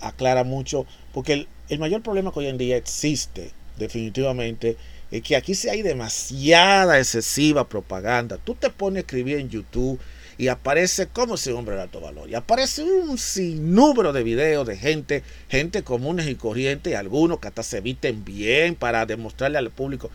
aclara 0.01 0.45
mucho, 0.45 0.87
porque 1.13 1.47
el, 1.69 1.79
mayor 1.79 2.03
problema 2.03 2.33
que 2.33 2.41
hoy 2.41 2.47
en 2.47 2.59
día 2.59 2.77
existe, 2.77 3.51
definitivamente, 3.81 4.77
es 5.11 5.23
que 5.23 5.35
aquí 5.35 5.55
sí 5.57 5.69
hay 5.69 5.83
demasiada 5.83 6.99
excesiva 6.99 7.69
propaganda. 7.69 8.39
Tú 8.39 8.55
te 8.55 8.71
pones 8.71 8.99
a 8.99 9.01
escribir 9.01 9.39
en 9.39 9.51
YouTube 9.51 9.99
y 10.39 10.49
aparece 10.49 11.09
como 11.09 11.35
ese 11.35 11.53
hombre 11.53 11.75
de 11.75 11.83
alto 11.83 12.01
valor. 12.01 12.31
Y 12.31 12.35
aparece 12.35 12.83
un 12.85 13.19
sinnúmero 13.19 14.13
de 14.13 14.23
videos 14.23 14.67
de 14.67 14.77
gente, 14.77 15.25
gente 15.49 15.83
comunes 15.83 16.29
y 16.29 16.37
corrientes, 16.37 16.95
algunos 16.95 17.41
que 17.41 17.49
hasta 17.49 17.63
se 17.63 17.81
visten 17.81 18.25
bien 18.25 18.77
para 18.77 19.05
demostrarle 19.05 19.59
al 19.59 19.71
público. 19.71 20.11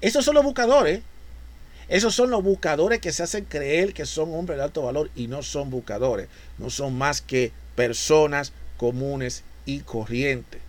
Esos 0.00 0.24
son 0.24 0.34
los 0.34 0.44
buscadores. 0.44 1.00
Esos 1.88 2.14
son 2.14 2.30
los 2.30 2.42
buscadores 2.42 3.00
que 3.00 3.12
se 3.12 3.22
hacen 3.22 3.44
creer 3.44 3.94
que 3.94 4.06
son 4.06 4.32
hombres 4.34 4.58
de 4.58 4.64
alto 4.64 4.82
valor 4.82 5.10
y 5.16 5.28
no 5.28 5.42
son 5.42 5.70
buscadores. 5.70 6.28
No 6.58 6.70
son 6.70 6.96
más 6.96 7.20
que 7.20 7.52
personas 7.74 8.52
comunes 8.76 9.44
y 9.64 9.80
corrientes. 9.80 10.60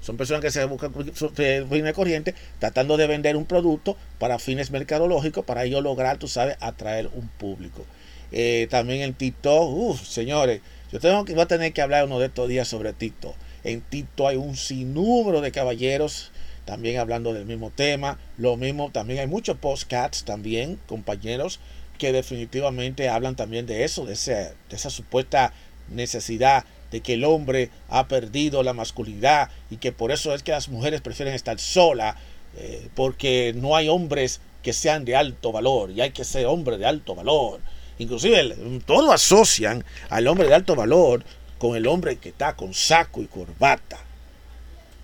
Son 0.00 0.16
personas 0.16 0.42
que 0.42 0.50
se 0.50 0.64
buscan 0.64 0.92
fines 0.92 1.92
corriente 1.92 2.34
tratando 2.58 2.96
de 2.96 3.06
vender 3.06 3.36
un 3.36 3.44
producto 3.44 3.96
para 4.18 4.38
fines 4.38 4.70
mercadológicos 4.70 5.44
para 5.44 5.64
ello 5.64 5.80
lograr, 5.80 6.18
tú 6.18 6.28
sabes, 6.28 6.56
atraer 6.60 7.08
un 7.14 7.28
público. 7.28 7.84
Eh, 8.30 8.68
también 8.70 9.02
en 9.02 9.14
TikTok, 9.14 9.70
uff, 9.70 10.06
señores, 10.06 10.60
yo 10.92 11.00
tengo 11.00 11.24
que, 11.24 11.34
voy 11.34 11.42
a 11.42 11.46
tener 11.46 11.72
que 11.72 11.82
hablar 11.82 12.04
uno 12.04 12.18
de 12.18 12.26
estos 12.26 12.48
días 12.48 12.68
sobre 12.68 12.92
TikTok. 12.92 13.34
En 13.64 13.80
TikTok 13.80 14.28
hay 14.28 14.36
un 14.36 14.56
sinnúmero 14.56 15.40
de 15.40 15.52
caballeros 15.52 16.30
también 16.64 16.98
hablando 16.98 17.32
del 17.32 17.46
mismo 17.46 17.70
tema. 17.70 18.18
Lo 18.36 18.56
mismo, 18.56 18.90
también 18.90 19.20
hay 19.20 19.26
muchos 19.26 19.56
postcats 19.56 20.24
también, 20.24 20.78
compañeros, 20.86 21.60
que 21.98 22.12
definitivamente 22.12 23.08
hablan 23.08 23.36
también 23.36 23.66
de 23.66 23.84
eso, 23.84 24.04
de, 24.04 24.14
de 24.14 24.76
esa 24.76 24.90
supuesta 24.90 25.52
necesidad 25.88 26.64
de 26.90 27.00
que 27.00 27.14
el 27.14 27.24
hombre 27.24 27.70
ha 27.88 28.08
perdido 28.08 28.62
la 28.62 28.72
masculinidad 28.72 29.50
y 29.70 29.76
que 29.76 29.92
por 29.92 30.12
eso 30.12 30.34
es 30.34 30.42
que 30.42 30.52
las 30.52 30.68
mujeres 30.68 31.00
prefieren 31.00 31.34
estar 31.34 31.58
solas, 31.58 32.16
eh, 32.56 32.88
porque 32.94 33.54
no 33.56 33.76
hay 33.76 33.88
hombres 33.88 34.40
que 34.62 34.72
sean 34.72 35.04
de 35.04 35.16
alto 35.16 35.52
valor 35.52 35.90
y 35.90 36.00
hay 36.00 36.10
que 36.10 36.24
ser 36.24 36.46
hombre 36.46 36.78
de 36.78 36.86
alto 36.86 37.14
valor. 37.14 37.60
Inclusive 37.98 38.56
todo 38.86 39.12
asocian 39.12 39.84
al 40.08 40.26
hombre 40.28 40.48
de 40.48 40.54
alto 40.54 40.74
valor 40.74 41.24
con 41.58 41.76
el 41.76 41.86
hombre 41.86 42.16
que 42.16 42.30
está 42.30 42.54
con 42.54 42.72
saco 42.72 43.20
y 43.20 43.26
corbata. 43.26 43.98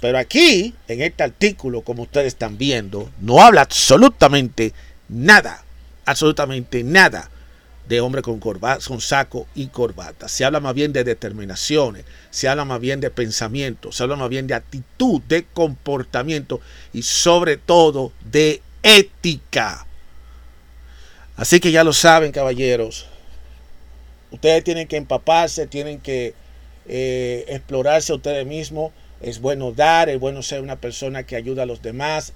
Pero 0.01 0.19
aquí, 0.19 0.75
en 0.87 1.03
este 1.03 1.23
artículo, 1.23 1.83
como 1.83 2.03
ustedes 2.03 2.29
están 2.29 2.59
viendo, 2.59 3.11
no 3.21 3.41
habla 3.41 3.63
absolutamente 3.63 4.73
nada, 5.09 5.65
absolutamente 6.05 6.85
nada 6.85 7.31
de 7.89 8.01
hombre 8.01 8.23
con, 8.23 8.41
corbata, 8.41 8.85
con 8.87 9.01
saco 9.01 9.47
y 9.55 9.67
corbata. 9.67 10.29
Se 10.29 10.45
habla 10.45 10.61
más 10.61 10.75
bien 10.75 10.93
de 10.93 11.05
determinaciones, 11.05 12.05
se 12.31 12.49
habla 12.49 12.65
más 12.65 12.81
bien 12.81 13.01
de 13.01 13.11
pensamiento, 13.11 13.93
se 13.93 14.03
habla 14.03 14.17
más 14.17 14.31
bien 14.31 14.47
de 14.47 14.55
actitud, 14.55 15.21
de 15.23 15.45
comportamiento 15.45 16.61
y 16.93 17.03
sobre 17.03 17.57
todo 17.57 18.13
de 18.25 18.63
ética. 18.83 19.87
Así 21.37 21.61
que 21.61 21.73
ya 21.73 21.85
lo 21.85 21.93
saben, 21.93 22.33
caballeros. 22.33 23.07
Ustedes 24.31 24.65
tienen 24.65 24.89
que 24.89 24.97
empaparse, 24.97 25.67
tienen 25.67 26.01
que 26.01 26.35
eh, 26.87 27.45
explorarse 27.49 28.13
ustedes 28.13 28.47
mismos. 28.47 28.93
Es 29.21 29.41
bueno 29.41 29.73
dar, 29.73 30.09
es 30.09 30.19
bueno 30.19 30.43
ser 30.43 30.61
una 30.61 30.77
persona 30.77 31.25
que 31.25 31.37
ayuda 31.37 31.63
a 31.63 31.67
los 31.67 31.83
demás, 31.83 32.33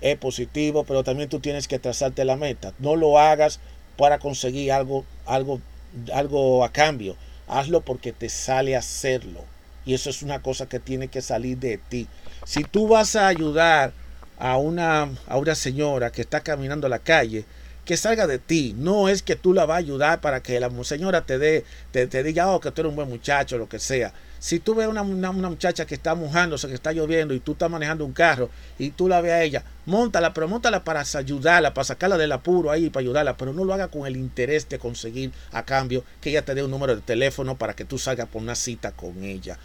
es 0.00 0.16
positivo, 0.18 0.84
pero 0.84 1.04
también 1.04 1.28
tú 1.28 1.40
tienes 1.40 1.68
que 1.68 1.78
trazarte 1.78 2.24
la 2.24 2.36
meta. 2.36 2.74
No 2.78 2.96
lo 2.96 3.18
hagas 3.18 3.60
para 3.96 4.18
conseguir 4.18 4.72
algo, 4.72 5.04
algo, 5.26 5.60
algo 6.12 6.64
a 6.64 6.72
cambio. 6.72 7.16
Hazlo 7.46 7.82
porque 7.82 8.12
te 8.12 8.28
sale 8.28 8.76
hacerlo. 8.76 9.44
Y 9.84 9.94
eso 9.94 10.10
es 10.10 10.22
una 10.22 10.40
cosa 10.42 10.66
que 10.66 10.80
tiene 10.80 11.08
que 11.08 11.20
salir 11.20 11.58
de 11.58 11.78
ti. 11.78 12.08
Si 12.44 12.64
tú 12.64 12.88
vas 12.88 13.16
a 13.16 13.28
ayudar 13.28 13.92
a 14.38 14.56
una, 14.56 15.10
a 15.26 15.36
una 15.36 15.54
señora 15.54 16.10
que 16.10 16.22
está 16.22 16.40
caminando 16.40 16.86
a 16.86 16.90
la 16.90 16.98
calle, 16.98 17.44
que 17.84 17.96
salga 17.96 18.26
de 18.26 18.38
ti. 18.38 18.74
No 18.76 19.08
es 19.08 19.22
que 19.22 19.36
tú 19.36 19.52
la 19.52 19.66
vas 19.66 19.76
a 19.76 19.78
ayudar 19.78 20.20
para 20.20 20.42
que 20.42 20.58
la 20.60 20.70
señora 20.84 21.22
te 21.22 21.38
dé, 21.38 21.64
te, 21.92 22.22
diga, 22.22 22.50
oh, 22.50 22.60
que 22.60 22.70
tú 22.70 22.80
eres 22.80 22.90
un 22.90 22.96
buen 22.96 23.08
muchacho, 23.08 23.58
lo 23.58 23.68
que 23.68 23.78
sea. 23.78 24.12
Si 24.38 24.58
tú 24.58 24.74
ves 24.74 24.88
una, 24.88 25.02
una, 25.02 25.32
muchacha 25.32 25.86
que 25.86 25.94
está 25.94 26.14
mojándose, 26.14 26.68
que 26.68 26.74
está 26.74 26.92
lloviendo 26.92 27.32
y 27.32 27.40
tú 27.40 27.52
estás 27.52 27.70
manejando 27.70 28.04
un 28.04 28.12
carro 28.12 28.50
y 28.78 28.90
tú 28.90 29.08
la 29.08 29.22
ves 29.22 29.32
a 29.32 29.42
ella, 29.42 29.64
montala, 29.86 30.34
pero 30.34 30.48
montala 30.48 30.84
para 30.84 31.02
ayudarla, 31.14 31.72
para 31.72 31.84
sacarla 31.84 32.18
del 32.18 32.32
apuro 32.32 32.70
ahí, 32.70 32.90
para 32.90 33.02
ayudarla, 33.02 33.38
pero 33.38 33.54
no 33.54 33.64
lo 33.64 33.72
haga 33.72 33.88
con 33.88 34.06
el 34.06 34.16
interés 34.16 34.68
de 34.68 34.78
conseguir 34.78 35.32
a 35.50 35.64
cambio 35.64 36.04
que 36.20 36.30
ella 36.30 36.44
te 36.44 36.54
dé 36.54 36.62
un 36.62 36.70
número 36.70 36.94
de 36.94 37.00
teléfono 37.00 37.56
para 37.56 37.74
que 37.74 37.86
tú 37.86 37.98
salgas 37.98 38.28
por 38.28 38.42
una 38.42 38.54
cita 38.54 38.92
con 38.92 39.24
ella. 39.24 39.58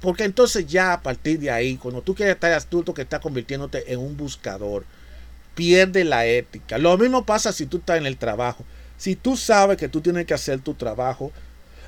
Porque 0.00 0.24
entonces 0.24 0.66
ya 0.66 0.94
a 0.94 1.02
partir 1.02 1.38
de 1.38 1.50
ahí, 1.50 1.76
cuando 1.76 2.00
tú 2.00 2.14
quieres 2.14 2.34
estar 2.34 2.52
astuto 2.52 2.94
que 2.94 3.02
estás 3.02 3.20
convirtiéndote 3.20 3.92
en 3.92 3.98
un 3.98 4.16
buscador, 4.16 4.86
pierde 5.60 6.04
la 6.04 6.24
ética. 6.24 6.78
Lo 6.78 6.96
mismo 6.96 7.26
pasa 7.26 7.52
si 7.52 7.66
tú 7.66 7.76
estás 7.76 7.98
en 7.98 8.06
el 8.06 8.16
trabajo. 8.16 8.64
Si 8.96 9.14
tú 9.14 9.36
sabes 9.36 9.76
que 9.76 9.90
tú 9.90 10.00
tienes 10.00 10.24
que 10.24 10.32
hacer 10.32 10.60
tu 10.60 10.72
trabajo, 10.72 11.32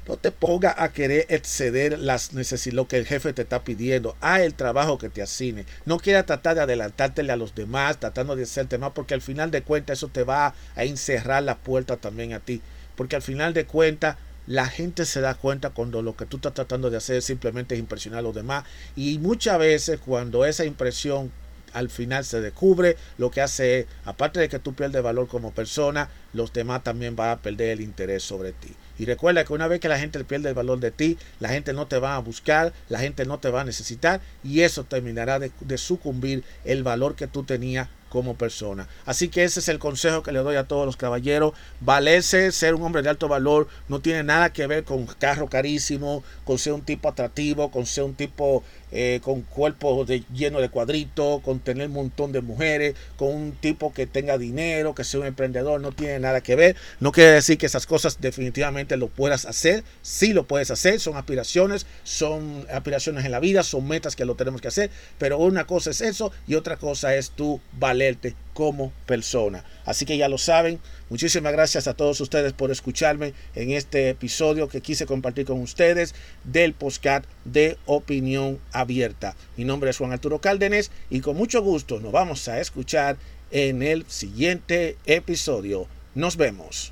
no 0.06 0.18
te 0.18 0.30
ponga 0.30 0.74
a 0.76 0.92
querer 0.92 1.24
exceder 1.30 1.98
las 1.98 2.34
necesidades, 2.34 2.74
lo 2.74 2.86
que 2.86 2.98
el 2.98 3.06
jefe 3.06 3.32
te 3.32 3.40
está 3.40 3.64
pidiendo. 3.64 4.14
Haz 4.20 4.40
el 4.40 4.52
trabajo 4.52 4.98
que 4.98 5.08
te 5.08 5.22
asigne. 5.22 5.64
No 5.86 5.98
quieras 5.98 6.26
tratar 6.26 6.54
de 6.54 6.60
adelantártele 6.60 7.32
a 7.32 7.36
los 7.36 7.54
demás, 7.54 7.98
tratando 7.98 8.36
de 8.36 8.42
hacerte 8.42 8.76
más, 8.76 8.92
porque 8.92 9.14
al 9.14 9.22
final 9.22 9.50
de 9.50 9.62
cuentas 9.62 10.00
eso 10.00 10.08
te 10.08 10.22
va 10.22 10.54
a 10.76 10.84
encerrar 10.84 11.42
la 11.42 11.56
puerta 11.56 11.96
también 11.96 12.34
a 12.34 12.40
ti. 12.40 12.60
Porque 12.94 13.16
al 13.16 13.22
final 13.22 13.54
de 13.54 13.64
cuentas 13.64 14.18
la 14.46 14.66
gente 14.66 15.06
se 15.06 15.22
da 15.22 15.32
cuenta 15.32 15.70
cuando 15.70 16.02
lo 16.02 16.14
que 16.14 16.26
tú 16.26 16.36
estás 16.36 16.52
tratando 16.52 16.90
de 16.90 16.98
hacer 16.98 17.22
simplemente 17.22 17.74
es 17.74 17.80
impresionar 17.80 18.18
a 18.18 18.22
los 18.22 18.34
demás. 18.34 18.66
Y 18.96 19.18
muchas 19.18 19.58
veces 19.58 19.98
cuando 20.04 20.44
esa 20.44 20.66
impresión 20.66 21.32
al 21.72 21.90
final 21.90 22.24
se 22.24 22.40
descubre, 22.40 22.96
lo 23.18 23.30
que 23.30 23.40
hace 23.40 23.80
es, 23.80 23.86
aparte 24.04 24.40
de 24.40 24.48
que 24.48 24.58
tú 24.58 24.74
pierdes 24.74 25.02
valor 25.02 25.28
como 25.28 25.52
persona, 25.52 26.08
los 26.32 26.52
demás 26.52 26.82
también 26.82 27.16
van 27.16 27.30
a 27.30 27.38
perder 27.38 27.70
el 27.70 27.80
interés 27.80 28.22
sobre 28.22 28.52
ti. 28.52 28.74
Y 28.98 29.04
recuerda 29.04 29.44
que 29.44 29.52
una 29.52 29.68
vez 29.68 29.80
que 29.80 29.88
la 29.88 29.98
gente 29.98 30.22
pierde 30.24 30.50
el 30.50 30.54
valor 30.54 30.78
de 30.78 30.90
ti, 30.90 31.18
la 31.40 31.48
gente 31.48 31.72
no 31.72 31.86
te 31.86 31.98
va 31.98 32.16
a 32.16 32.20
buscar, 32.20 32.72
la 32.88 32.98
gente 32.98 33.24
no 33.24 33.38
te 33.38 33.50
va 33.50 33.62
a 33.62 33.64
necesitar 33.64 34.20
y 34.44 34.60
eso 34.60 34.84
terminará 34.84 35.38
de, 35.38 35.50
de 35.60 35.78
sucumbir 35.78 36.44
el 36.64 36.82
valor 36.82 37.16
que 37.16 37.26
tú 37.26 37.42
tenías 37.42 37.88
como 38.12 38.34
persona. 38.34 38.88
Así 39.06 39.30
que 39.30 39.42
ese 39.42 39.60
es 39.60 39.68
el 39.68 39.78
consejo 39.78 40.22
que 40.22 40.32
le 40.32 40.40
doy 40.40 40.56
a 40.56 40.64
todos 40.64 40.84
los 40.84 40.98
caballeros. 40.98 41.54
Valerse, 41.80 42.52
ser 42.52 42.74
un 42.74 42.82
hombre 42.82 43.00
de 43.00 43.08
alto 43.08 43.26
valor, 43.26 43.68
no 43.88 44.00
tiene 44.00 44.22
nada 44.22 44.52
que 44.52 44.66
ver 44.66 44.84
con 44.84 45.06
carro 45.06 45.48
carísimo, 45.48 46.22
con 46.44 46.58
ser 46.58 46.74
un 46.74 46.82
tipo 46.82 47.08
atractivo, 47.08 47.70
con 47.70 47.86
ser 47.86 48.04
un 48.04 48.14
tipo 48.14 48.64
eh, 48.92 49.20
con 49.22 49.42
cuerpo 49.42 50.04
de, 50.04 50.22
lleno 50.32 50.60
de 50.60 50.68
cuadritos, 50.68 51.40
con 51.42 51.60
tener 51.60 51.88
un 51.88 51.94
montón 51.94 52.30
de 52.32 52.40
mujeres, 52.42 52.94
con 53.16 53.28
un 53.34 53.52
tipo 53.52 53.92
que 53.92 54.06
tenga 54.06 54.38
dinero, 54.38 54.94
que 54.94 55.04
sea 55.04 55.20
un 55.20 55.26
emprendedor, 55.26 55.80
no 55.80 55.92
tiene 55.92 56.18
nada 56.18 56.42
que 56.42 56.56
ver. 56.56 56.76
No 57.00 57.10
quiere 57.10 57.32
decir 57.32 57.58
que 57.58 57.66
esas 57.66 57.86
cosas 57.86 58.20
definitivamente 58.20 58.96
lo 58.96 59.08
puedas 59.08 59.46
hacer. 59.46 59.82
Sí 60.02 60.32
lo 60.32 60.44
puedes 60.44 60.70
hacer, 60.70 61.00
son 61.00 61.16
aspiraciones, 61.16 61.86
son 62.04 62.66
aspiraciones 62.70 63.24
en 63.24 63.32
la 63.32 63.40
vida, 63.40 63.62
son 63.62 63.88
metas 63.88 64.16
que 64.16 64.24
lo 64.24 64.34
tenemos 64.34 64.60
que 64.60 64.68
hacer, 64.68 64.90
pero 65.18 65.38
una 65.38 65.66
cosa 65.66 65.90
es 65.90 66.00
eso 66.00 66.32
y 66.46 66.54
otra 66.54 66.76
cosa 66.76 67.16
es 67.16 67.30
tú 67.30 67.60
valer 67.78 68.16
como 68.54 68.92
persona. 69.06 69.64
Así 69.84 70.04
que 70.04 70.16
ya 70.16 70.28
lo 70.28 70.38
saben. 70.38 70.80
Muchísimas 71.08 71.52
gracias 71.52 71.86
a 71.86 71.94
todos 71.94 72.20
ustedes 72.20 72.52
por 72.52 72.70
escucharme 72.70 73.34
en 73.54 73.70
este 73.70 74.08
episodio 74.08 74.68
que 74.68 74.80
quise 74.80 75.06
compartir 75.06 75.46
con 75.46 75.60
ustedes 75.60 76.14
del 76.44 76.74
podcast 76.74 77.24
de 77.44 77.78
opinión 77.86 78.58
abierta. 78.72 79.36
Mi 79.56 79.64
nombre 79.64 79.90
es 79.90 79.98
Juan 79.98 80.12
Arturo 80.12 80.40
Cárdenas 80.40 80.90
y 81.10 81.20
con 81.20 81.36
mucho 81.36 81.62
gusto 81.62 82.00
nos 82.00 82.12
vamos 82.12 82.48
a 82.48 82.60
escuchar 82.60 83.16
en 83.52 83.82
el 83.82 84.04
siguiente 84.08 84.96
episodio. 85.06 85.86
Nos 86.14 86.36
vemos. 86.36 86.90